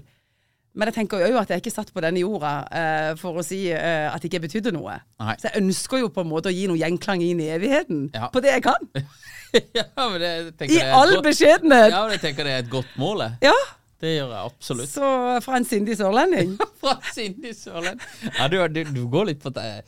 [0.76, 3.62] Men jeg tenker jo at jeg ikke satt på denne jorda uh, for å si
[3.72, 4.98] uh, at det ikke betydde noe.
[5.22, 5.36] Nei.
[5.40, 8.28] Så jeg ønsker jo på en måte å gi noe gjenklang inn i evigheten Ja.
[8.32, 8.90] på det jeg kan.
[9.78, 10.30] ja, men det
[10.66, 11.94] jeg I det all beskjedenhet.
[11.94, 13.48] Ja, men jeg tenker det er et godt mål, jeg.
[13.48, 13.56] Ja.
[14.04, 14.90] Det gjør jeg absolutt.
[14.92, 15.10] Så
[15.40, 16.58] fra en sindig sørlending.
[16.82, 18.04] Fra en sindig sørlending.
[18.36, 19.86] Ja, du, du, du går litt på jeg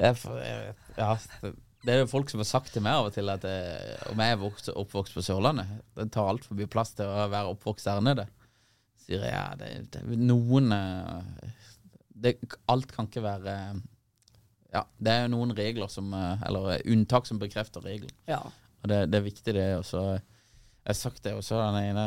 [0.00, 1.10] Ja,
[1.42, 1.52] det,
[1.84, 4.22] det er jo folk som har sagt til meg av og til at jeg, om
[4.24, 5.68] jeg er vokst, oppvokst på Sørlandet
[5.98, 8.26] Det tar altfor mye plass til å være oppvokst der nede.
[9.02, 11.48] Sier jeg ja, det, det, noen eh,
[12.22, 12.36] det,
[12.70, 13.54] Alt kan ikke være
[14.72, 18.14] Ja, det er noen regler som eh, Eller unntak som bekrefter regelen.
[18.30, 18.40] Ja.
[18.82, 19.68] Og det, det er viktig, det.
[19.78, 20.04] Og så
[20.82, 22.04] jeg har sagt det også, han ene,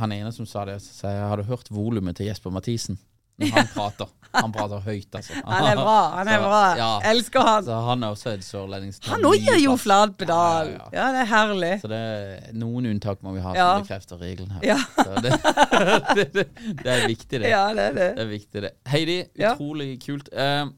[0.00, 2.96] han ene som sa det, sier jeg har du hørt volumet til Jesper Mathisen?
[3.36, 4.12] Når han prater.
[4.36, 5.32] Han prater høyt, altså.
[5.48, 5.96] Han er bra.
[6.16, 6.60] han er Så, bra.
[6.76, 7.64] Ja, Elsker han.
[7.64, 8.92] så han er også en sørlending.
[9.08, 10.72] Han òg gir jo flat pedal.
[10.74, 11.70] Ja, ja, det er herlig.
[11.80, 14.84] Så det er noen unntak må vi ha som bekrefter regelen her.
[15.24, 15.32] Det,
[16.18, 16.46] det, det,
[16.82, 17.52] det er viktig, det.
[17.52, 18.10] Ja, det er det.
[18.18, 18.72] Det er viktig, det.
[18.92, 20.28] Heidi, utrolig kult.
[20.36, 20.68] Uh,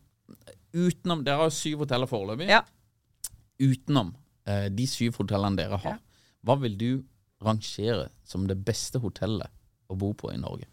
[0.79, 2.51] utenom Dere har jo syv hoteller foreløpig.
[2.53, 2.63] Ja.
[3.59, 4.15] Utenom
[4.47, 5.99] uh, de syv hotellene dere har,
[6.47, 6.91] hva vil du
[7.43, 9.51] rangere som det beste hotellet
[9.91, 10.69] å bo på i Norge?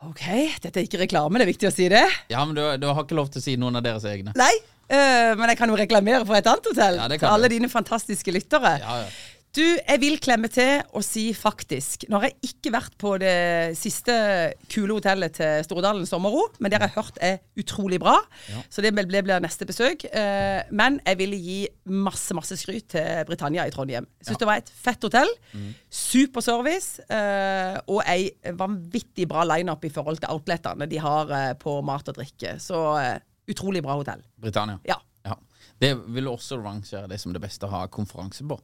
[0.00, 0.22] OK,
[0.64, 2.06] dette er ikke reklame, det er viktig å si det.
[2.32, 4.32] Ja, men du, du har ikke lov til å si noen av deres egne.
[4.38, 4.52] Nei,
[4.88, 6.96] eh, men jeg kan jo reklamere for et annet hotell.
[7.02, 7.56] Ja, til alle du.
[7.58, 8.78] dine fantastiske lyttere.
[8.80, 9.10] Ja, ja.
[9.50, 13.74] Du, jeg vil klemme til og si faktisk Nå har jeg ikke vært på det
[13.78, 14.14] siste
[14.70, 18.14] kule hotellet til Stordalen Sommerro, men det har jeg hørt er utrolig bra.
[18.70, 20.04] Så det blir, neste besøk.
[20.06, 21.58] Eh, men jeg vil gi
[21.90, 24.06] masse masse skryt til Britannia i Trondheim.
[24.22, 24.38] Jeg ja.
[24.38, 25.34] det var et fett hotell.
[25.90, 27.02] Super service.
[27.10, 32.06] eh, og ei vanvittig bra lineup i forhold til outletene de har eh, på mat
[32.12, 32.58] og drikke.
[32.62, 32.78] Så
[33.50, 34.22] utrolig bra hotell.
[34.38, 34.78] Britannia.
[34.86, 35.00] Ja.
[35.26, 35.34] Ja.
[35.80, 38.60] Det vil også rangere det som det beste å ha konferanse på.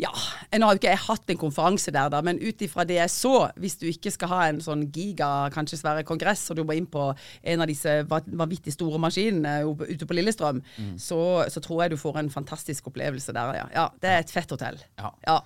[0.00, 0.10] Ja,
[0.56, 3.12] Nå har jo ikke jeg hatt en konferanse der, da, men ut ifra det jeg
[3.12, 6.76] så, hvis du ikke skal ha en sånn giga, kanskje svære kongress, og du må
[6.76, 10.62] inn på en av disse vanvittig store maskinene ute på Lillestrøm,
[11.00, 11.20] så,
[11.52, 13.66] så tror jeg du får en fantastisk opplevelse der, ja.
[13.76, 14.80] ja det er et fett hotell.
[15.00, 15.12] Ja.
[15.28, 15.40] Ja.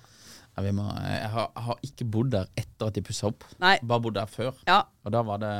[0.57, 3.43] Ja, vi må, jeg, har, jeg har ikke bodd der etter at de pussa opp.
[3.61, 3.75] Nei.
[3.85, 4.55] Bare bodd der før.
[4.65, 4.79] Ja.
[5.05, 5.51] Og da var det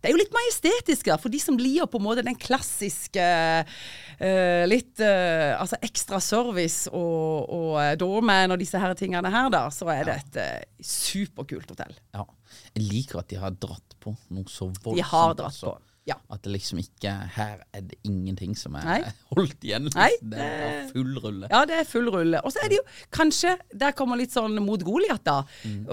[0.00, 3.26] Det er jo litt majestetisk, da, for de som liker på en måte den klassiske
[3.60, 9.52] uh, litt uh, altså ekstra service og, og uh, doorman og disse her tingene her,
[9.52, 11.92] da, så er det et eh, superkult hotell.
[12.16, 12.24] Ja.
[12.72, 14.96] Jeg liker at de har dratt på noe så voldsomt.
[14.96, 15.76] De har dratt også.
[15.76, 15.91] på.
[16.08, 16.16] Ja.
[16.34, 19.00] At det liksom ikke Her er det ingenting som er Nei.
[19.36, 19.86] holdt igjen.
[19.94, 21.50] Nei, det er full rulle.
[21.52, 22.42] Ja, det er full rulle.
[22.42, 25.42] Og så er det jo kanskje Der kommer litt sånn mot Goliat, da.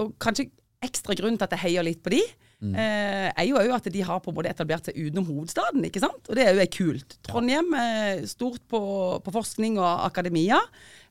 [0.02, 0.50] Og kanskje
[0.82, 2.22] ekstra grunn til at jeg heier litt på de.
[2.60, 6.02] Eh, er jo òg at de har på en måte etablert seg utenom hovedstaden, ikke
[6.02, 6.26] sant?
[6.28, 7.16] Og det er jo kult.
[7.24, 8.80] Trondheim er stort på,
[9.24, 10.58] på forskning og akademia.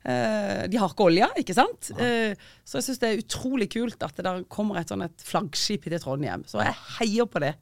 [0.06, 1.90] Eh, de har ikke olje, ikke sant?
[1.98, 5.26] Eh, så jeg syns det er utrolig kult at det der kommer et sånn et
[5.26, 6.46] flaggskip til Trondheim.
[6.50, 7.56] Så jeg heier på det.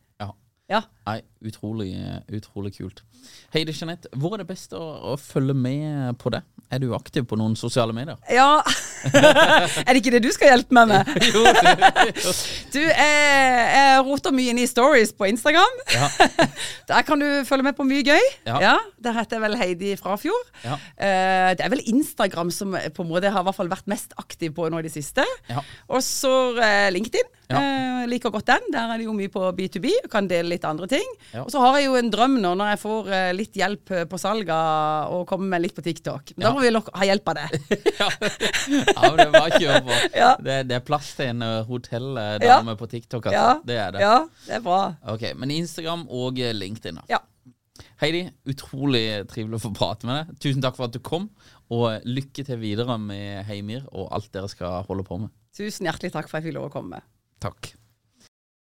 [0.68, 0.84] Ja.
[1.08, 1.14] Ja.
[1.14, 1.94] Nei, utrolig,
[2.36, 3.04] utrolig kult.
[3.54, 4.84] Heidi Jeanette, hvor er det best å,
[5.14, 6.44] å følge med på det?
[6.68, 8.18] Er du aktiv på noen sosiale medier?
[8.28, 8.60] Ja
[9.86, 11.12] Er det ikke det du skal hjelpe meg med?
[11.32, 11.44] jo,
[12.74, 15.80] Du, jeg, jeg roter mye inn i stories på Instagram.
[15.96, 16.10] Ja.
[16.90, 18.28] Der kan du følge med på mye gøy.
[18.50, 18.76] Ja.
[19.00, 20.52] Der heter jeg vel Heidi Frafjord.
[20.66, 20.76] Ja.
[21.00, 24.18] Eh, det er vel Instagram som på en måte har i hvert fall vært mest
[24.20, 25.24] aktiv på nå i det siste.
[25.48, 25.64] Ja.
[25.88, 27.32] Og så eh, LinkedIn.
[27.48, 27.62] Ja.
[27.62, 28.68] Eh, liker godt den.
[28.76, 29.94] Der er det jo mye på B2B.
[30.04, 30.97] og Kan dele litt andre ting.
[31.34, 31.44] Ja.
[31.44, 34.04] Og så har jeg jo en drøm nå når jeg får eh, litt hjelp eh,
[34.10, 36.34] på salget og kommer med litt på TikTok.
[36.38, 36.50] Men Ja.
[36.50, 36.72] Da må vi
[37.02, 37.48] ha hjelp av det.
[38.00, 38.10] ja.
[38.10, 39.98] ja, det er bare å kjøre på.
[40.18, 40.30] Ja.
[40.42, 43.42] Det, det er plass til en uh, hotelldame på TikTok, altså.
[43.42, 44.04] Ja, Det er det.
[44.06, 44.16] ja,
[44.48, 44.82] det er bra.
[45.14, 47.08] Ok, Men Instagram og eh, LinkedIn, da.
[47.18, 47.24] Ja.
[48.02, 50.38] Heidi, utrolig trivelig å få prate med deg.
[50.44, 51.30] Tusen takk for at du kom,
[51.74, 55.34] og lykke til videre med Heimir og alt dere skal holde på med.
[55.58, 57.02] Tusen hjertelig takk for at jeg fikk lov å komme.
[57.44, 57.74] Takk.